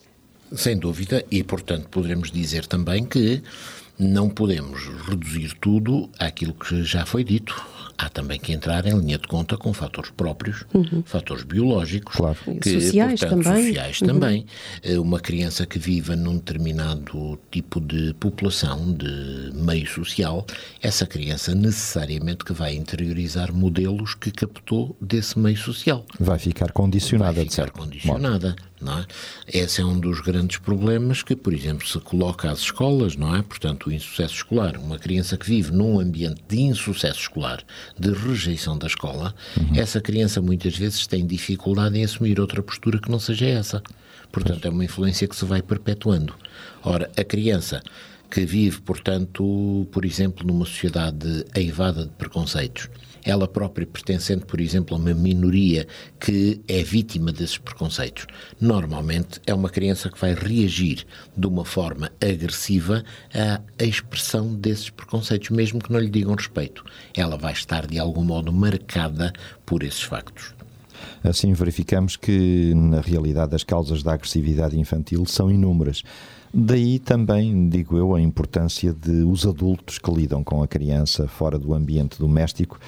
Sem 0.52 0.76
dúvida, 0.76 1.24
e 1.30 1.44
portanto 1.44 1.88
poderemos 1.88 2.28
dizer 2.28 2.66
também 2.66 3.04
que 3.04 3.40
não 3.98 4.28
podemos 4.28 4.88
reduzir 5.08 5.54
tudo 5.60 6.10
àquilo 6.18 6.54
que 6.54 6.82
já 6.82 7.06
foi 7.06 7.22
dito 7.24 7.54
há 7.96 8.08
também 8.08 8.38
que 8.38 8.52
entrar 8.52 8.86
em 8.86 8.98
linha 8.98 9.18
de 9.18 9.26
conta 9.26 9.56
com 9.56 9.72
fatores 9.72 10.10
próprios, 10.10 10.64
uhum. 10.74 11.02
fatores 11.04 11.44
biológicos, 11.44 12.16
claro. 12.16 12.36
que, 12.60 12.80
sociais 12.80 13.20
portanto, 13.20 13.44
também. 13.44 13.66
sociais 13.66 14.00
uhum. 14.00 14.06
também. 14.06 14.46
Eh, 14.82 14.98
uma 14.98 15.20
criança 15.20 15.66
que 15.66 15.78
viva 15.78 16.16
num 16.16 16.34
determinado 16.36 17.38
tipo 17.50 17.80
de 17.80 18.14
população, 18.14 18.92
de 18.92 19.52
meio 19.54 19.86
social, 19.86 20.46
essa 20.82 21.06
criança 21.06 21.54
necessariamente 21.54 22.44
que 22.44 22.52
vai 22.52 22.74
interiorizar 22.74 23.52
modelos 23.52 24.14
que 24.14 24.30
captou 24.30 24.96
desse 25.00 25.38
meio 25.38 25.56
social. 25.56 26.04
Vai 26.18 26.38
ficar 26.38 26.72
condicionada, 26.72 27.34
vai 27.34 27.48
ficar 27.48 27.70
condicionada. 27.70 28.56
Não 28.84 28.98
é? 28.98 29.06
Esse 29.48 29.80
é 29.80 29.84
um 29.84 29.98
dos 29.98 30.20
grandes 30.20 30.58
problemas 30.58 31.22
que, 31.22 31.34
por 31.34 31.54
exemplo, 31.54 31.88
se 31.88 31.98
coloca 32.00 32.50
às 32.50 32.60
escolas, 32.60 33.16
não 33.16 33.34
é? 33.34 33.42
Portanto, 33.42 33.88
o 33.88 33.92
insucesso 33.92 34.34
escolar. 34.34 34.76
Uma 34.76 34.98
criança 34.98 35.38
que 35.38 35.46
vive 35.46 35.72
num 35.72 35.98
ambiente 35.98 36.42
de 36.46 36.60
insucesso 36.60 37.20
escolar, 37.20 37.64
de 37.98 38.12
rejeição 38.12 38.76
da 38.76 38.86
escola, 38.86 39.34
uhum. 39.56 39.74
essa 39.74 40.00
criança 40.00 40.42
muitas 40.42 40.76
vezes 40.76 41.06
tem 41.06 41.26
dificuldade 41.26 41.98
em 41.98 42.04
assumir 42.04 42.38
outra 42.38 42.62
postura 42.62 42.98
que 42.98 43.10
não 43.10 43.18
seja 43.18 43.46
essa. 43.46 43.82
Portanto, 44.30 44.66
é 44.66 44.68
uma 44.68 44.84
influência 44.84 45.26
que 45.26 45.36
se 45.36 45.44
vai 45.44 45.62
perpetuando. 45.62 46.34
Ora, 46.82 47.10
a 47.16 47.24
criança 47.24 47.82
que 48.30 48.44
vive, 48.44 48.80
portanto, 48.80 49.86
por 49.92 50.04
exemplo, 50.04 50.46
numa 50.46 50.66
sociedade 50.66 51.44
aivada 51.54 52.04
de 52.04 52.10
preconceitos, 52.10 52.88
ela 53.24 53.48
própria 53.48 53.86
pertencendo, 53.86 54.44
por 54.44 54.60
exemplo, 54.60 54.94
a 54.94 55.00
uma 55.00 55.14
minoria 55.14 55.86
que 56.20 56.60
é 56.68 56.82
vítima 56.82 57.32
desses 57.32 57.58
preconceitos. 57.58 58.26
Normalmente 58.60 59.40
é 59.46 59.54
uma 59.54 59.70
criança 59.70 60.10
que 60.10 60.20
vai 60.20 60.34
reagir 60.34 61.06
de 61.36 61.46
uma 61.46 61.64
forma 61.64 62.12
agressiva 62.20 63.02
à 63.32 63.84
expressão 63.84 64.54
desses 64.54 64.90
preconceitos, 64.90 65.50
mesmo 65.50 65.80
que 65.80 65.90
não 65.90 65.98
lhe 65.98 66.10
digam 66.10 66.34
respeito. 66.34 66.84
Ela 67.16 67.36
vai 67.36 67.52
estar 67.52 67.86
de 67.86 67.98
algum 67.98 68.24
modo 68.24 68.52
marcada 68.52 69.32
por 69.64 69.82
esses 69.82 70.02
factos. 70.02 70.54
Assim 71.22 71.52
verificamos 71.52 72.16
que, 72.16 72.72
na 72.74 73.00
realidade, 73.00 73.54
as 73.54 73.64
causas 73.64 74.02
da 74.02 74.12
agressividade 74.12 74.78
infantil 74.78 75.24
são 75.26 75.50
inúmeras. 75.50 76.02
Daí 76.52 77.00
também, 77.00 77.68
digo 77.68 77.96
eu, 77.96 78.14
a 78.14 78.20
importância 78.20 78.92
de 78.92 79.24
os 79.24 79.44
adultos 79.44 79.98
que 79.98 80.10
lidam 80.10 80.44
com 80.44 80.62
a 80.62 80.68
criança 80.68 81.26
fora 81.26 81.58
do 81.58 81.74
ambiente 81.74 82.18
doméstico 82.18 82.78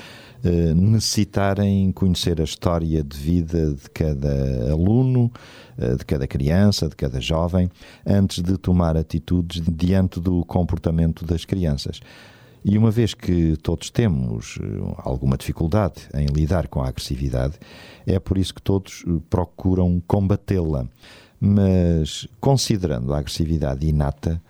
eh, 0.46 0.74
necessitarem 0.74 1.90
conhecer 1.90 2.40
a 2.40 2.44
história 2.44 3.02
de 3.02 3.16
vida 3.16 3.74
de 3.74 3.90
cada 3.90 4.70
aluno, 4.70 5.30
eh, 5.76 5.96
de 5.96 6.04
cada 6.04 6.24
criança, 6.26 6.88
de 6.88 6.94
cada 6.94 7.20
jovem, 7.20 7.68
antes 8.06 8.42
de 8.42 8.56
tomar 8.56 8.96
atitudes 8.96 9.60
diante 9.68 10.20
do 10.20 10.44
comportamento 10.44 11.24
das 11.24 11.44
crianças. 11.44 12.00
E 12.64 12.78
uma 12.78 12.92
vez 12.92 13.12
que 13.12 13.56
todos 13.56 13.90
temos 13.90 14.58
eh, 14.62 14.94
alguma 14.98 15.36
dificuldade 15.36 16.02
em 16.14 16.26
lidar 16.26 16.68
com 16.68 16.80
a 16.80 16.88
agressividade, 16.88 17.54
é 18.06 18.20
por 18.20 18.38
isso 18.38 18.54
que 18.54 18.62
todos 18.62 19.04
procuram 19.28 20.00
combatê-la. 20.06 20.86
Mas, 21.40 22.26
considerando 22.40 23.12
a 23.12 23.18
agressividade 23.18 23.86
inata, 23.86 24.40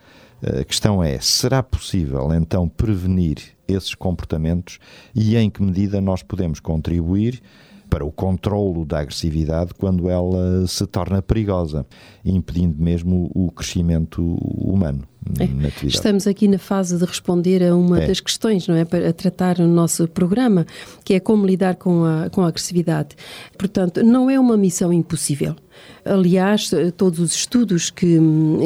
a 0.42 0.64
questão 0.64 1.02
é: 1.02 1.18
será 1.20 1.62
possível 1.62 2.32
então 2.34 2.68
prevenir 2.68 3.38
esses 3.66 3.94
comportamentos 3.94 4.78
e 5.14 5.36
em 5.36 5.50
que 5.50 5.62
medida 5.62 6.00
nós 6.00 6.22
podemos 6.22 6.60
contribuir 6.60 7.42
para 7.88 8.04
o 8.04 8.10
controlo 8.10 8.84
da 8.84 8.98
agressividade 8.98 9.72
quando 9.74 10.08
ela 10.10 10.66
se 10.66 10.86
torna 10.86 11.22
perigosa, 11.22 11.86
impedindo 12.24 12.82
mesmo 12.82 13.30
o 13.34 13.50
crescimento 13.50 14.22
humano? 14.22 15.06
É. 15.40 15.86
Estamos 15.86 16.26
aqui 16.26 16.46
na 16.46 16.58
fase 16.58 16.96
de 16.96 17.04
responder 17.04 17.62
a 17.62 17.74
uma 17.74 18.02
é. 18.02 18.06
das 18.06 18.20
questões, 18.20 18.66
não 18.68 18.76
é? 18.76 18.84
Para 18.84 19.12
tratar 19.12 19.58
no 19.58 19.66
nosso 19.66 20.06
programa, 20.08 20.66
que 21.04 21.14
é 21.14 21.20
como 21.20 21.46
lidar 21.46 21.76
com 21.76 22.04
a, 22.04 22.30
com 22.30 22.42
a 22.42 22.48
agressividade. 22.48 23.16
Portanto, 23.58 24.02
não 24.04 24.30
é 24.30 24.38
uma 24.38 24.56
missão 24.56 24.92
impossível. 24.92 25.56
Aliás, 26.04 26.70
todos 26.96 27.18
os 27.18 27.34
estudos 27.34 27.90
que, 27.90 28.18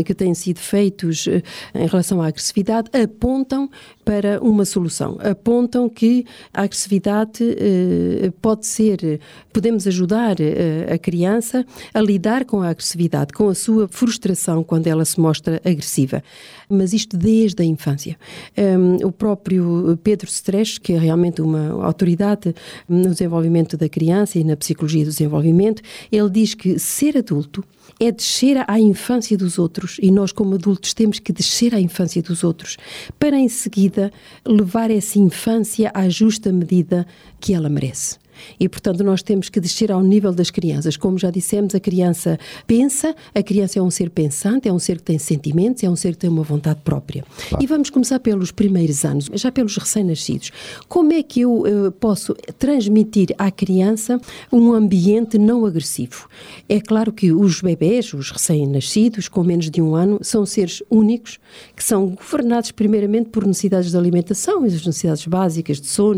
que 0.05 0.14
têm 0.14 0.35
sido 0.35 0.59
feitos 0.59 1.27
eh, 1.27 1.42
em 1.75 1.87
relação 1.87 2.20
à 2.20 2.29
agressividade 2.29 2.90
apontam 2.92 3.70
para 4.05 4.40
uma 4.42 4.64
solução. 4.64 5.18
Apontam 5.20 5.88
que 5.88 6.25
a 6.53 6.62
agressividade 6.62 7.42
eh, 7.42 8.33
pode 8.42 8.66
ser, 8.66 9.20
podemos 9.53 9.87
ajudar 9.87 10.40
eh, 10.40 10.92
a 10.92 10.99
criança 10.99 11.64
a 11.94 12.01
lidar 12.01 12.44
com 12.44 12.62
a 12.62 12.68
agressividade, 12.68 13.33
com 13.33 13.49
a 13.49 13.55
sua 13.55 13.88
frustração 13.88 14.62
quando 14.64 14.87
ela 14.87 15.05
se 15.05 15.20
mostra 15.20 15.61
agressiva. 15.64 16.23
Mas 16.68 16.92
isto 16.92 17.16
desde 17.16 17.62
a 17.62 17.64
infância. 17.64 18.16
Um, 18.57 19.07
o 19.07 19.12
próprio 19.12 19.99
Pedro 20.05 20.29
Stresch, 20.29 20.79
que 20.79 20.92
é 20.92 20.99
realmente 20.99 21.42
uma 21.42 21.85
autoridade 21.85 22.55
no 22.88 23.11
desenvolvimento 23.11 23.77
da 23.77 23.88
criança 23.88 24.38
e 24.38 24.44
na 24.44 24.57
psicologia 24.57 25.05
do 25.05 25.11
desenvolvimento, 25.11 25.83
ele 26.12 26.31
diz 26.31 26.55
que 26.55 26.79
ser 27.00 27.16
adulto 27.16 27.64
é 27.98 28.12
descer 28.12 28.62
à 28.68 28.78
infância 28.78 29.34
dos 29.34 29.58
outros 29.58 29.96
e 30.02 30.10
nós, 30.10 30.32
como 30.32 30.54
adultos, 30.54 30.92
temos 30.92 31.18
que 31.18 31.32
descer 31.32 31.74
à 31.74 31.80
infância 31.80 32.20
dos 32.20 32.44
outros 32.44 32.76
para 33.18 33.38
em 33.38 33.48
seguida 33.48 34.12
levar 34.46 34.90
essa 34.90 35.18
infância 35.18 35.90
à 35.94 36.10
justa 36.10 36.52
medida 36.52 37.06
que 37.40 37.54
ela 37.54 37.70
merece. 37.70 38.18
E, 38.59 38.68
portanto, 38.68 39.03
nós 39.03 39.22
temos 39.22 39.48
que 39.48 39.59
descer 39.59 39.90
ao 39.90 40.03
nível 40.03 40.33
das 40.33 40.50
crianças. 40.50 40.96
Como 40.96 41.18
já 41.18 41.31
dissemos, 41.31 41.74
a 41.74 41.81
criança 41.81 42.38
pensa, 42.66 43.14
a 43.35 43.42
criança 43.42 43.79
é 43.79 43.83
um 43.83 43.90
ser 43.90 44.11
pensante, 44.11 44.68
é 44.68 44.72
um 44.72 44.79
ser 44.79 44.98
que 44.98 45.05
tem 45.05 45.18
sentimentos, 45.18 45.83
é 45.83 45.90
um 45.90 45.96
ser 45.96 46.12
que 46.12 46.18
tem 46.18 46.31
uma 46.31 46.42
vontade 46.42 46.81
própria. 46.85 47.24
Claro. 47.48 47.64
E 47.64 47.66
vamos 47.66 47.90
começar 47.90 48.20
pelos 48.20 48.53
primeiros 48.53 49.05
anos, 49.05 49.31
já 49.35 49.50
pelos 49.50 49.76
recém-nascidos. 49.76 50.50
Como 50.88 51.12
é 51.12 51.22
que 51.22 51.40
eu 51.40 51.62
uh, 51.62 51.92
posso 51.92 52.35
transmitir 52.59 53.35
à 53.38 53.50
criança 53.50 54.20
um 54.53 54.72
ambiente 54.72 55.38
não 55.38 55.64
agressivo? 55.64 56.29
É 56.68 56.81
claro 56.81 57.12
que 57.12 57.33
os 57.33 57.61
bebés, 57.61 58.12
os 58.12 58.31
recém-nascidos, 58.31 59.29
com 59.29 59.42
menos 59.42 59.70
de 59.70 59.81
um 59.81 59.94
ano, 59.94 60.18
são 60.22 60.44
seres 60.44 60.83
únicos, 60.90 61.38
que 61.74 61.83
são 61.83 62.09
governados 62.09 62.70
primeiramente 62.70 63.31
por 63.31 63.46
necessidades 63.46 63.90
de 63.90 63.96
alimentação, 63.96 64.64
as 64.64 64.72
necessidades 64.72 65.26
básicas 65.26 65.81
de 65.81 65.87
sono, 65.87 66.11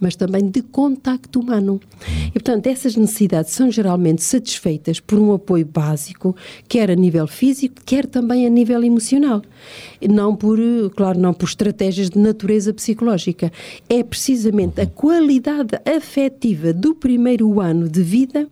mas 0.00 0.16
também 0.16 0.48
de 0.50 0.62
contacto 0.62 1.40
humano 1.40 1.57
ano. 1.58 1.80
E, 2.28 2.32
portanto, 2.32 2.66
essas 2.66 2.96
necessidades 2.96 3.52
são 3.52 3.70
geralmente 3.70 4.22
satisfeitas 4.22 5.00
por 5.00 5.18
um 5.18 5.32
apoio 5.32 5.66
básico, 5.66 6.34
quer 6.68 6.90
a 6.90 6.94
nível 6.94 7.26
físico, 7.26 7.76
quer 7.84 8.06
também 8.06 8.46
a 8.46 8.50
nível 8.50 8.82
emocional. 8.82 9.42
Não 10.08 10.34
por, 10.34 10.58
claro, 10.96 11.18
não 11.18 11.34
por 11.34 11.48
estratégias 11.48 12.10
de 12.10 12.18
natureza 12.18 12.72
psicológica. 12.72 13.52
É 13.88 14.02
precisamente 14.02 14.80
a 14.80 14.86
qualidade 14.86 15.78
afetiva 15.84 16.72
do 16.72 16.94
primeiro 16.94 17.60
ano 17.60 17.88
de 17.88 18.02
vida 18.02 18.48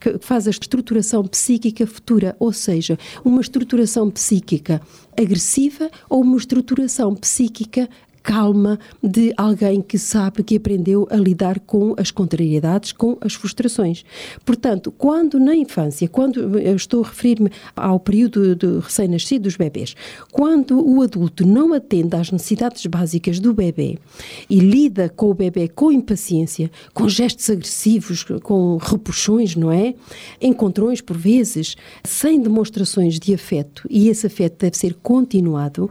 que 0.00 0.18
faz 0.18 0.46
a 0.46 0.50
estruturação 0.50 1.24
psíquica 1.24 1.86
futura, 1.86 2.36
ou 2.38 2.52
seja, 2.52 2.98
uma 3.24 3.40
estruturação 3.40 4.10
psíquica 4.10 4.80
agressiva 5.18 5.90
ou 6.10 6.20
uma 6.20 6.36
estruturação 6.36 7.14
psíquica 7.14 7.88
calma 8.24 8.78
de 9.02 9.34
alguém 9.36 9.82
que 9.82 9.98
sabe 9.98 10.42
que 10.42 10.56
aprendeu 10.56 11.06
a 11.10 11.16
lidar 11.16 11.60
com 11.60 11.94
as 11.98 12.10
contrariedades, 12.10 12.90
com 12.90 13.18
as 13.20 13.34
frustrações. 13.34 14.02
Portanto, 14.46 14.90
quando 14.90 15.38
na 15.38 15.54
infância, 15.54 16.08
quando 16.08 16.58
eu 16.58 16.74
estou 16.74 17.04
a 17.04 17.06
referir-me 17.06 17.50
ao 17.76 18.00
período 18.00 18.56
de 18.56 18.78
recém-nascido 18.78 19.42
dos 19.42 19.56
bebês, 19.56 19.94
quando 20.32 20.80
o 20.80 21.02
adulto 21.02 21.46
não 21.46 21.74
atende 21.74 22.16
às 22.16 22.32
necessidades 22.32 22.86
básicas 22.86 23.38
do 23.38 23.52
bebê 23.52 23.98
e 24.48 24.58
lida 24.58 25.10
com 25.10 25.30
o 25.30 25.34
bebê 25.34 25.68
com 25.68 25.92
impaciência, 25.92 26.70
com 26.94 27.06
gestos 27.06 27.50
agressivos, 27.50 28.24
com 28.42 28.78
repuxões, 28.78 29.54
não 29.54 29.70
é? 29.70 29.94
Encontrões 30.40 31.02
por 31.02 31.18
vezes, 31.18 31.76
sem 32.02 32.40
demonstrações 32.40 33.20
de 33.20 33.34
afeto, 33.34 33.86
e 33.90 34.08
esse 34.08 34.26
afeto 34.26 34.60
deve 34.60 34.78
ser 34.78 34.94
continuado, 34.94 35.90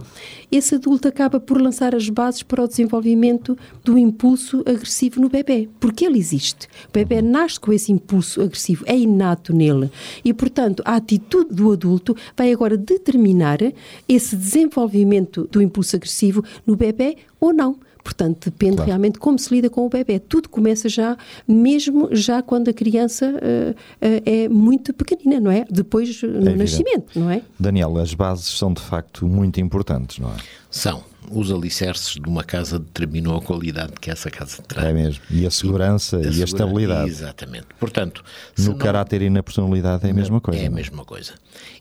esse 0.52 0.74
adulto 0.74 1.08
acaba 1.08 1.40
por 1.40 1.62
lançar 1.62 1.94
as 1.94 2.10
bases 2.10 2.23
bases 2.24 2.42
para 2.42 2.64
o 2.64 2.68
desenvolvimento 2.68 3.58
do 3.84 3.98
impulso 3.98 4.62
agressivo 4.66 5.20
no 5.20 5.28
bebê, 5.28 5.68
porque 5.78 6.06
ele 6.06 6.18
existe. 6.18 6.68
O 6.88 6.94
bebê 6.94 7.22
nasce 7.22 7.60
com 7.60 7.74
esse 7.74 7.92
impulso 7.92 8.42
agressivo, 8.42 8.86
é 8.88 8.98
inato 8.98 9.54
nele. 9.54 9.92
E, 10.24 10.34
portanto, 10.34 10.82
a 10.86 10.96
atitude 10.96 11.54
do 11.54 11.74
adulto 11.74 12.16
vai 12.38 12.54
agora 12.54 12.78
determinar 12.78 13.60
esse 14.08 14.38
desenvolvimento 14.38 15.50
do 15.52 15.62
impulso 15.62 15.98
agressivo 15.98 16.42
no 16.66 16.78
bebê 16.78 17.18
ou 17.42 17.52
não. 17.52 17.76
Portanto, 18.02 18.50
depende 18.50 18.76
claro. 18.76 18.88
realmente 18.88 19.20
como 19.20 19.38
se 19.40 19.54
lida 19.54 19.70
com 19.70 19.86
o 19.86 19.90
bebê. 19.90 20.20
Tudo 20.20 20.50
começa 20.50 20.88
já, 20.90 21.18
mesmo 21.48 22.10
já 22.12 22.42
quando 22.42 22.70
a 22.70 22.74
criança 22.74 23.26
uh, 23.28 23.72
uh, 23.72 24.22
é 24.26 24.50
muito 24.50 24.94
pequenina, 24.94 25.40
não 25.40 25.52
é? 25.52 25.66
Depois 25.70 26.22
no 26.22 26.50
é 26.50 26.56
nascimento, 26.56 27.18
não 27.18 27.30
é? 27.30 27.42
Daniel, 27.58 27.98
as 27.98 28.14
bases 28.14 28.48
são 28.48 28.74
de 28.74 28.82
facto 28.82 29.26
muito 29.26 29.60
importantes, 29.60 30.20
não 30.20 30.30
é? 30.30 30.36
São 30.70 31.13
os 31.34 31.52
alicerces 31.52 32.14
de 32.14 32.28
uma 32.28 32.44
casa 32.44 32.80
determinam 32.80 33.36
a 33.36 33.42
qualidade 33.42 33.94
que 34.00 34.12
essa 34.12 34.30
casa 34.30 34.62
terá. 34.62 34.90
É 34.90 34.94
mesmo. 34.94 35.24
E 35.30 35.46
a 35.46 35.52
segurança 35.52 36.22
e 36.22 36.28
a, 36.28 36.32
e 36.32 36.42
a 36.42 36.46
estabilidade. 36.46 37.10
Exatamente. 37.10 37.68
Portanto, 37.80 38.24
no 38.58 38.72
não, 38.72 38.78
caráter 38.78 39.22
e 39.22 39.30
na 39.30 39.42
personalidade 39.42 40.06
é 40.08 40.12
a 40.12 40.14
mesma 40.14 40.40
coisa. 40.42 40.60
É 40.60 40.64
a? 40.64 40.66
É? 40.66 40.70
mesma 40.70 41.06
coisa. 41.06 41.34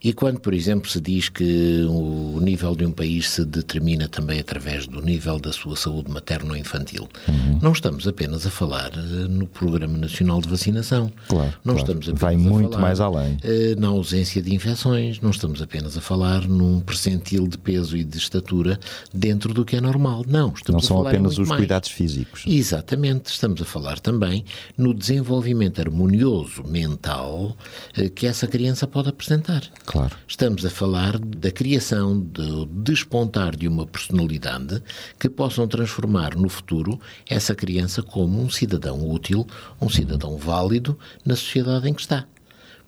E 0.02 0.12
quando, 0.12 0.40
por 0.40 0.52
exemplo, 0.52 0.90
se 0.90 1.00
diz 1.00 1.28
que 1.28 1.84
o 1.88 2.38
nível 2.40 2.74
de 2.74 2.84
um 2.84 2.92
país 2.92 3.30
se 3.30 3.44
determina 3.44 4.08
também 4.08 4.40
através 4.40 4.86
do 4.86 5.00
nível 5.00 5.38
da 5.38 5.52
sua 5.52 5.76
saúde 5.76 6.10
materno-infantil, 6.10 7.08
uhum. 7.28 7.58
não 7.62 7.72
estamos 7.72 8.06
apenas 8.06 8.46
a 8.46 8.50
falar 8.50 8.90
eh, 8.94 9.28
no 9.28 9.46
Programa 9.46 9.96
Nacional 9.96 10.40
de 10.40 10.48
Vacinação. 10.48 11.12
Claro. 11.28 11.52
Não 11.64 11.74
claro. 11.74 11.78
estamos 11.78 12.08
apenas 12.08 12.20
Vai 12.20 12.36
muito 12.36 12.72
falar, 12.72 12.82
mais 12.82 13.00
além. 13.00 13.38
Eh, 13.42 13.74
na 13.78 13.88
ausência 13.88 14.42
de 14.42 14.54
infecções, 14.54 15.20
não 15.20 15.30
estamos 15.30 15.62
apenas 15.62 15.96
a 15.96 16.00
falar 16.00 16.46
num 16.46 16.80
percentil 16.80 17.46
de 17.46 17.58
peso 17.58 17.96
e 17.96 18.04
de 18.04 18.18
estatura 18.18 18.78
dentro 19.12 19.41
do 19.48 19.64
que 19.64 19.76
é 19.76 19.80
normal. 19.80 20.24
Não, 20.26 20.52
estamos 20.52 20.88
não 20.88 20.98
a 20.98 21.02
são 21.02 21.08
apenas 21.08 21.38
os 21.38 21.48
mais. 21.48 21.60
cuidados 21.60 21.90
físicos. 21.90 22.44
Exatamente, 22.46 23.26
estamos 23.26 23.60
a 23.62 23.64
falar 23.64 23.98
também 23.98 24.44
no 24.76 24.92
desenvolvimento 24.94 25.80
harmonioso 25.80 26.62
mental 26.64 27.56
eh, 27.96 28.08
que 28.08 28.26
essa 28.26 28.46
criança 28.46 28.86
pode 28.86 29.08
apresentar. 29.08 29.62
Claro. 29.84 30.16
Estamos 30.26 30.64
a 30.64 30.70
falar 30.70 31.18
da 31.18 31.50
criação, 31.50 32.20
do 32.20 32.66
despontar 32.66 33.56
de 33.56 33.66
uma 33.66 33.86
personalidade 33.86 34.82
que 35.18 35.28
possam 35.28 35.66
transformar 35.66 36.36
no 36.36 36.48
futuro 36.48 37.00
essa 37.28 37.54
criança 37.54 38.02
como 38.02 38.40
um 38.40 38.50
cidadão 38.50 39.08
útil, 39.08 39.46
um 39.80 39.88
cidadão 39.88 40.36
válido 40.36 40.98
na 41.24 41.34
sociedade 41.34 41.88
em 41.88 41.94
que 41.94 42.02
está. 42.02 42.26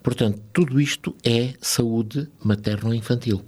Portanto, 0.03 0.39
tudo 0.53 0.79
isto 0.79 1.15
é 1.23 1.55
saúde 1.59 2.27
materno-infantil 2.43 3.43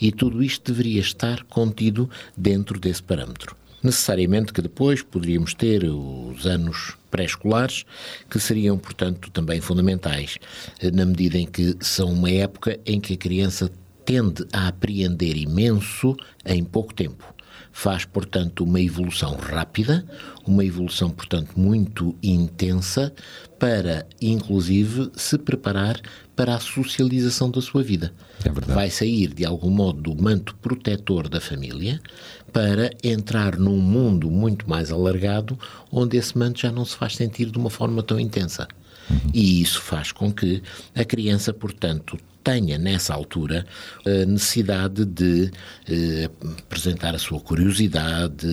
e 0.00 0.12
tudo 0.12 0.42
isto 0.42 0.72
deveria 0.72 1.00
estar 1.00 1.42
contido 1.44 2.08
dentro 2.36 2.78
desse 2.78 3.02
parâmetro. 3.02 3.56
Necessariamente 3.82 4.52
que 4.52 4.62
depois 4.62 5.02
poderíamos 5.02 5.52
ter 5.52 5.84
os 5.84 6.46
anos 6.46 6.96
pré-escolares, 7.10 7.84
que 8.30 8.40
seriam, 8.40 8.78
portanto, 8.78 9.30
também 9.30 9.60
fundamentais, 9.60 10.38
na 10.92 11.04
medida 11.04 11.38
em 11.38 11.46
que 11.46 11.76
são 11.80 12.10
uma 12.10 12.30
época 12.30 12.80
em 12.86 12.98
que 12.98 13.12
a 13.12 13.16
criança 13.18 13.70
tende 14.04 14.46
a 14.52 14.68
apreender 14.68 15.36
imenso 15.36 16.16
em 16.46 16.64
pouco 16.64 16.94
tempo. 16.94 17.33
Faz, 17.76 18.04
portanto, 18.04 18.62
uma 18.62 18.80
evolução 18.80 19.34
rápida, 19.34 20.06
uma 20.46 20.64
evolução, 20.64 21.10
portanto, 21.10 21.58
muito 21.58 22.14
intensa, 22.22 23.12
para, 23.58 24.06
inclusive, 24.22 25.10
se 25.16 25.36
preparar 25.36 26.00
para 26.36 26.54
a 26.54 26.60
socialização 26.60 27.50
da 27.50 27.60
sua 27.60 27.82
vida. 27.82 28.14
É 28.44 28.48
verdade. 28.48 28.72
Vai 28.72 28.90
sair, 28.90 29.34
de 29.34 29.44
algum 29.44 29.70
modo, 29.70 30.00
do 30.00 30.22
manto 30.22 30.54
protetor 30.62 31.28
da 31.28 31.40
família 31.40 32.00
para 32.52 32.90
entrar 33.02 33.58
num 33.58 33.78
mundo 33.78 34.30
muito 34.30 34.70
mais 34.70 34.92
alargado, 34.92 35.58
onde 35.90 36.16
esse 36.16 36.38
manto 36.38 36.60
já 36.60 36.70
não 36.70 36.84
se 36.84 36.96
faz 36.96 37.16
sentir 37.16 37.50
de 37.50 37.58
uma 37.58 37.70
forma 37.70 38.04
tão 38.04 38.20
intensa. 38.20 38.68
Uhum. 39.10 39.30
E 39.34 39.60
isso 39.60 39.82
faz 39.82 40.12
com 40.12 40.32
que 40.32 40.62
a 40.94 41.04
criança, 41.04 41.52
portanto, 41.52 42.16
tenha, 42.44 42.78
nessa 42.78 43.14
altura, 43.14 43.66
a 44.04 44.26
necessidade 44.26 45.04
de 45.04 45.50
eh, 45.88 46.30
apresentar 46.58 47.14
a 47.14 47.18
sua 47.18 47.40
curiosidade, 47.40 48.46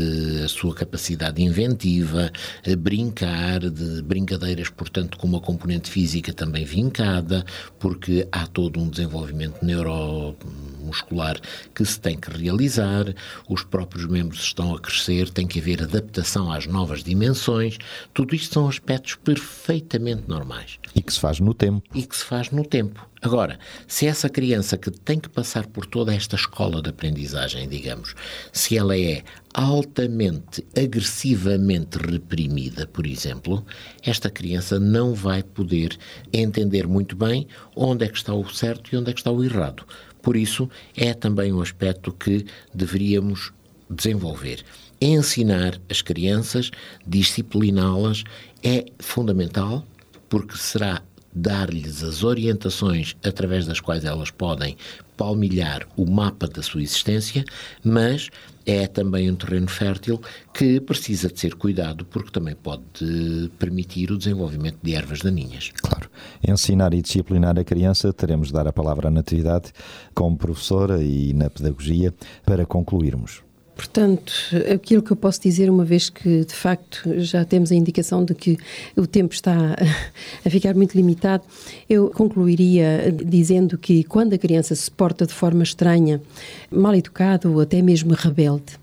a 0.43 0.47
sua 0.47 0.73
capacidade 0.73 1.41
inventiva, 1.41 2.31
brincar, 2.79 3.59
de 3.59 4.01
brincadeiras, 4.01 4.69
portanto, 4.69 5.17
com 5.17 5.27
uma 5.27 5.41
componente 5.41 5.91
física 5.91 6.33
também 6.33 6.63
vincada, 6.63 7.45
porque 7.77 8.27
há 8.31 8.47
todo 8.47 8.79
um 8.79 8.89
desenvolvimento 8.89 9.63
neuromuscular 9.63 11.39
que 11.75 11.83
se 11.85 11.99
tem 11.99 12.17
que 12.17 12.31
realizar, 12.31 13.13
os 13.49 13.63
próprios 13.63 14.05
membros 14.05 14.41
estão 14.41 14.73
a 14.73 14.79
crescer, 14.79 15.29
tem 15.29 15.45
que 15.45 15.59
haver 15.59 15.83
adaptação 15.83 16.51
às 16.51 16.65
novas 16.65 17.03
dimensões, 17.03 17.77
tudo 18.13 18.33
isto 18.33 18.53
são 18.53 18.67
aspectos 18.69 19.15
perfeitamente 19.15 20.23
normais. 20.27 20.79
E 20.95 21.01
que 21.01 21.11
se 21.11 21.19
faz 21.19 21.39
no 21.39 21.53
tempo. 21.53 21.83
E 21.93 22.03
que 22.03 22.15
se 22.15 22.23
faz 22.23 22.49
no 22.51 22.65
tempo. 22.65 23.10
Agora, 23.23 23.59
se 23.87 24.07
essa 24.07 24.27
criança 24.27 24.75
que 24.75 24.89
tem 24.89 25.19
que 25.19 25.29
passar 25.29 25.67
por 25.67 25.85
toda 25.85 26.11
esta 26.11 26.35
escola 26.35 26.81
de 26.81 26.89
aprendizagem, 26.89 27.69
digamos, 27.69 28.15
se 28.51 28.75
ela 28.75 28.97
é 28.97 29.23
altamente, 29.53 30.65
agressivamente 30.75 31.99
reprimida, 31.99 32.87
por 32.87 33.05
exemplo, 33.05 33.63
esta 34.01 34.27
criança 34.27 34.79
não 34.79 35.13
vai 35.13 35.43
poder 35.43 35.95
entender 36.33 36.87
muito 36.87 37.15
bem 37.15 37.47
onde 37.75 38.05
é 38.05 38.09
que 38.09 38.17
está 38.17 38.33
o 38.33 38.49
certo 38.49 38.91
e 38.91 38.97
onde 38.97 39.11
é 39.11 39.13
que 39.13 39.19
está 39.19 39.29
o 39.29 39.43
errado. 39.43 39.85
Por 40.19 40.35
isso, 40.35 40.67
é 40.97 41.13
também 41.13 41.53
um 41.53 41.61
aspecto 41.61 42.11
que 42.11 42.43
deveríamos 42.73 43.53
desenvolver. 43.87 44.63
Ensinar 44.99 45.79
as 45.87 46.01
crianças, 46.01 46.71
discipliná-las, 47.05 48.23
é 48.63 48.85
fundamental, 48.99 49.85
porque 50.27 50.57
será 50.57 51.03
dar-lhes 51.33 52.03
as 52.03 52.23
orientações 52.23 53.15
através 53.23 53.65
das 53.65 53.79
quais 53.79 54.05
elas 54.05 54.31
podem 54.31 54.75
palmilhar 55.15 55.87
o 55.95 56.09
mapa 56.09 56.47
da 56.47 56.63
sua 56.63 56.81
existência, 56.81 57.45
mas 57.83 58.29
é 58.65 58.87
também 58.87 59.29
um 59.29 59.35
terreno 59.35 59.67
fértil 59.67 60.19
que 60.53 60.79
precisa 60.79 61.29
de 61.29 61.39
ser 61.39 61.55
cuidado 61.55 62.05
porque 62.05 62.31
também 62.31 62.55
pode 62.55 63.51
permitir 63.59 64.11
o 64.11 64.17
desenvolvimento 64.17 64.77
de 64.81 64.95
ervas 64.95 65.19
daninhas. 65.19 65.71
Claro. 65.81 66.09
Ensinar 66.47 66.93
e 66.93 67.01
disciplinar 67.01 67.57
a 67.59 67.63
criança, 67.63 68.11
teremos 68.11 68.47
de 68.47 68.53
dar 68.53 68.67
a 68.67 68.73
palavra 68.73 69.07
à 69.07 69.11
Natividade 69.11 69.71
como 70.13 70.37
professora 70.37 71.03
e 71.03 71.33
na 71.33 71.49
pedagogia 71.49 72.13
para 72.45 72.65
concluirmos. 72.65 73.43
Portanto, 73.81 74.31
aquilo 74.71 75.01
que 75.01 75.09
eu 75.09 75.15
posso 75.17 75.41
dizer, 75.41 75.67
uma 75.67 75.83
vez 75.83 76.07
que 76.07 76.45
de 76.45 76.53
facto 76.53 77.01
já 77.17 77.43
temos 77.43 77.71
a 77.71 77.75
indicação 77.75 78.23
de 78.23 78.35
que 78.35 78.55
o 78.95 79.07
tempo 79.07 79.33
está 79.33 79.75
a 80.45 80.49
ficar 80.51 80.75
muito 80.75 80.93
limitado, 80.93 81.43
eu 81.89 82.11
concluiria 82.11 83.11
dizendo 83.25 83.79
que 83.79 84.03
quando 84.03 84.33
a 84.33 84.37
criança 84.37 84.75
se 84.75 84.91
porta 84.91 85.25
de 85.25 85.33
forma 85.33 85.63
estranha, 85.63 86.21
mal 86.69 86.93
educada 86.93 87.49
ou 87.49 87.59
até 87.59 87.81
mesmo 87.81 88.13
rebelde, 88.13 88.79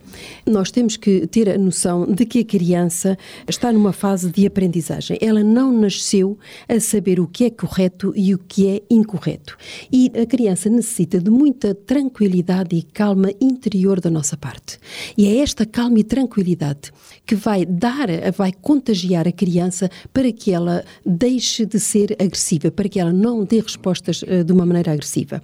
nós 0.46 0.70
temos 0.70 0.96
que 0.96 1.26
ter 1.26 1.48
a 1.48 1.58
noção 1.58 2.06
de 2.06 2.24
que 2.24 2.40
a 2.40 2.44
criança 2.44 3.16
está 3.48 3.72
numa 3.72 3.92
fase 3.92 4.30
de 4.30 4.46
aprendizagem. 4.46 5.18
Ela 5.20 5.42
não 5.42 5.72
nasceu 5.72 6.38
a 6.68 6.78
saber 6.80 7.20
o 7.20 7.26
que 7.26 7.44
é 7.44 7.50
correto 7.50 8.12
e 8.16 8.34
o 8.34 8.38
que 8.38 8.68
é 8.68 8.82
incorreto. 8.90 9.56
E 9.92 10.10
a 10.20 10.26
criança 10.26 10.68
necessita 10.68 11.20
de 11.20 11.30
muita 11.30 11.74
tranquilidade 11.74 12.76
e 12.76 12.82
calma 12.82 13.30
interior 13.40 14.00
da 14.00 14.10
nossa 14.10 14.36
parte. 14.36 14.78
E 15.16 15.26
é 15.26 15.38
esta 15.38 15.64
calma 15.66 15.98
e 15.98 16.04
tranquilidade 16.04 16.92
que 17.28 17.34
vai 17.36 17.66
dar, 17.66 18.08
vai 18.34 18.50
contagiar 18.50 19.28
a 19.28 19.32
criança 19.32 19.90
para 20.14 20.32
que 20.32 20.50
ela 20.50 20.82
deixe 21.04 21.66
de 21.66 21.78
ser 21.78 22.16
agressiva, 22.18 22.70
para 22.70 22.88
que 22.88 22.98
ela 22.98 23.12
não 23.12 23.44
dê 23.44 23.60
respostas 23.60 24.22
uh, 24.22 24.42
de 24.42 24.50
uma 24.50 24.64
maneira 24.64 24.92
agressiva. 24.92 25.42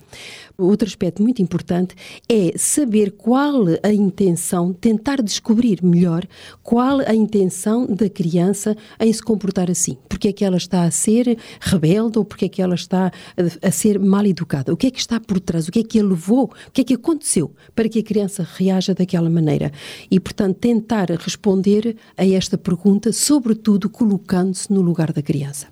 Outro 0.57 0.87
aspecto 0.87 1.21
muito 1.21 1.43
importante 1.43 1.95
é 2.29 2.57
saber 2.57 3.11
qual 3.11 3.65
a 3.83 3.93
intenção, 3.93 4.73
tentar 4.73 5.21
descobrir 5.21 5.83
melhor 5.83 6.25
qual 6.63 7.01
a 7.01 7.15
intenção 7.15 7.87
da 7.87 8.09
criança 8.09 8.77
em 9.01 9.13
se 9.13 9.21
comportar 9.21 9.69
assim. 9.71 9.99
Porque 10.09 10.29
é 10.29 10.33
que 10.33 10.45
ela 10.45 10.57
está 10.57 10.85
a 10.85 10.91
ser 10.93 11.37
rebelde 11.61 12.19
ou 12.19 12.25
porque 12.25 12.45
é 12.45 12.49
que 12.49 12.63
ela 12.63 12.77
está 12.77 13.09
a, 13.37 13.69
a 13.69 13.71
ser 13.71 13.99
mal 13.99 14.25
educada? 14.25 14.73
O 14.73 14.77
que 14.77 14.87
é 14.87 14.91
que 14.93 15.01
está 15.01 15.19
por 15.19 15.41
trás? 15.41 15.67
O 15.67 15.73
que 15.73 15.81
é 15.81 15.83
que 15.83 15.99
a 15.99 16.05
levou? 16.05 16.45
O 16.69 16.71
que 16.71 16.83
é 16.83 16.85
que 16.85 16.95
aconteceu 16.95 17.51
para 17.75 17.89
que 17.89 17.99
a 17.99 18.03
criança 18.03 18.47
reaja 18.57 18.95
daquela 18.95 19.29
maneira? 19.29 19.73
E, 20.09 20.21
portanto, 20.21 20.57
tentar 20.59 21.11
responder 21.11 21.74
a 22.17 22.27
esta 22.27 22.59
pergunta, 22.59 23.13
sobretudo 23.13 23.89
colocando-se 23.89 24.73
no 24.73 24.81
lugar 24.81 25.13
da 25.13 25.23
criança. 25.23 25.67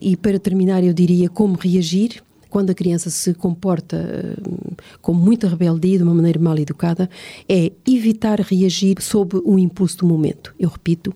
E 0.00 0.16
para 0.16 0.38
terminar, 0.38 0.84
eu 0.84 0.92
diria 0.92 1.28
como 1.28 1.56
reagir 1.56 2.22
quando 2.48 2.70
a 2.70 2.74
criança 2.74 3.10
se 3.10 3.34
comporta 3.34 3.96
uh, 3.96 4.76
com 5.02 5.12
muita 5.12 5.48
rebeldia, 5.48 5.98
de 5.98 6.04
uma 6.04 6.14
maneira 6.14 6.38
mal 6.38 6.56
educada, 6.56 7.10
é 7.48 7.72
evitar 7.86 8.40
reagir 8.40 9.00
sob 9.02 9.40
o 9.44 9.58
impulso 9.58 9.98
do 9.98 10.06
momento. 10.06 10.54
Eu 10.58 10.68
repito, 10.68 11.12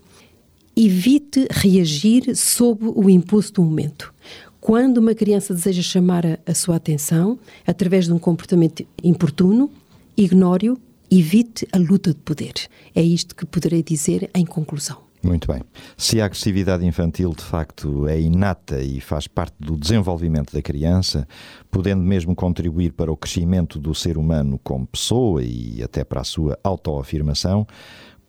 evite 0.76 1.46
reagir 1.50 2.36
sob 2.36 2.84
o 2.84 3.08
impulso 3.08 3.54
do 3.54 3.62
momento. 3.62 4.12
Quando 4.60 4.98
uma 4.98 5.14
criança 5.14 5.54
deseja 5.54 5.82
chamar 5.82 6.26
a, 6.26 6.38
a 6.46 6.54
sua 6.54 6.76
atenção 6.76 7.38
através 7.66 8.06
de 8.06 8.12
um 8.12 8.18
comportamento 8.18 8.84
importuno, 9.02 9.70
ignore-o, 10.16 10.76
evite 11.10 11.66
a 11.72 11.78
luta 11.78 12.10
de 12.10 12.20
poder. 12.20 12.54
É 12.94 13.02
isto 13.02 13.34
que 13.34 13.44
poderei 13.44 13.82
dizer 13.82 14.30
em 14.34 14.44
conclusão. 14.44 15.10
Muito 15.22 15.52
bem. 15.52 15.62
Se 15.98 16.18
a 16.18 16.24
agressividade 16.24 16.84
infantil 16.86 17.34
de 17.36 17.44
facto 17.44 18.08
é 18.08 18.18
inata 18.18 18.80
e 18.80 19.00
faz 19.00 19.26
parte 19.26 19.54
do 19.60 19.76
desenvolvimento 19.76 20.52
da 20.54 20.62
criança, 20.62 21.28
podendo 21.70 22.02
mesmo 22.02 22.34
contribuir 22.34 22.92
para 22.92 23.12
o 23.12 23.16
crescimento 23.16 23.78
do 23.78 23.94
ser 23.94 24.16
humano 24.16 24.58
como 24.64 24.86
pessoa 24.86 25.42
e 25.42 25.82
até 25.82 26.04
para 26.04 26.22
a 26.22 26.24
sua 26.24 26.58
autoafirmação, 26.64 27.66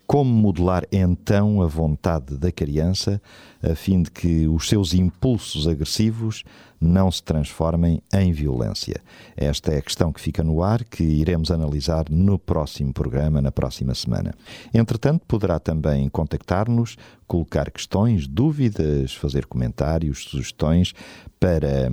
como 0.06 0.30
modelar 0.30 0.84
então 0.92 1.62
a 1.62 1.68
vontade 1.68 2.38
da 2.38 2.52
criança 2.52 3.22
a 3.64 3.76
fim 3.76 4.02
de 4.02 4.12
que 4.12 4.46
os 4.48 4.68
seus 4.68 4.94
impulsos 4.94 5.68
agressivos 5.70 6.44
não 6.82 7.12
se 7.12 7.22
transformem 7.22 8.02
em 8.12 8.34
violência? 8.34 9.02
Esta 9.38 9.74
é 9.74 9.78
a 9.78 9.82
questão 9.82 10.12
que 10.12 10.20
fica 10.20 10.44
no 10.44 10.64
ar, 10.64 10.84
que 10.84 11.04
iremos 11.04 11.52
analisar 11.52 12.06
no 12.10 12.40
próximo 12.40 12.92
programa, 12.92 13.42
na 13.42 13.52
próxima 13.52 13.94
semana. 13.94 14.34
Entretanto, 14.74 15.24
poderá 15.28 15.60
também 15.60 16.10
contactar-nos, 16.10 16.98
colocar 17.28 17.70
questões, 17.70 18.28
dúvidas, 18.28 19.14
fazer 19.14 19.46
comentários, 19.46 20.26
sugestões 20.26 20.94
para, 21.40 21.90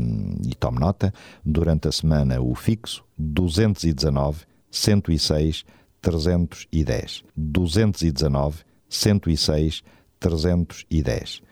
e 0.47 0.55
tome 0.55 0.81
nota, 0.81 1.13
durante 1.45 1.87
a 1.87 1.93
semana 1.93 2.41
o 2.41 2.55
fixo 2.55 3.05
219 3.19 4.47
106 4.71 5.65
310. 6.01 7.25
219 7.37 8.65
106 8.89 9.83
310. 10.19 11.43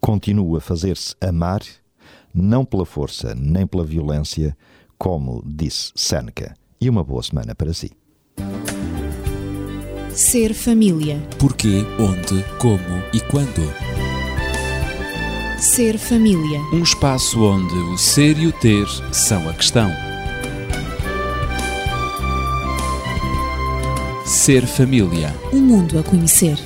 Continua 0.00 0.58
a 0.58 0.60
fazer-se 0.60 1.14
amar, 1.20 1.60
não 2.34 2.64
pela 2.64 2.86
força 2.86 3.34
nem 3.34 3.66
pela 3.66 3.84
violência, 3.84 4.56
como 4.98 5.42
disse 5.46 5.92
Seneca. 5.94 6.54
E 6.80 6.88
uma 6.88 7.04
boa 7.04 7.22
semana 7.22 7.54
para 7.54 7.72
si. 7.74 7.90
Ser 10.14 10.54
família. 10.54 11.20
Porquê, 11.38 11.84
onde, 11.98 12.44
como 12.58 13.02
e 13.12 13.20
quando. 13.20 13.62
Ser 15.58 15.98
família. 15.98 16.58
Um 16.72 16.82
espaço 16.82 17.42
onde 17.42 17.74
o 17.74 17.98
ser 17.98 18.38
e 18.38 18.46
o 18.46 18.52
ter 18.52 18.86
são 19.12 19.48
a 19.48 19.52
questão. 19.52 19.90
Ser 24.24 24.66
família. 24.66 25.34
Um 25.52 25.60
mundo 25.60 25.98
a 25.98 26.02
conhecer. 26.02 26.58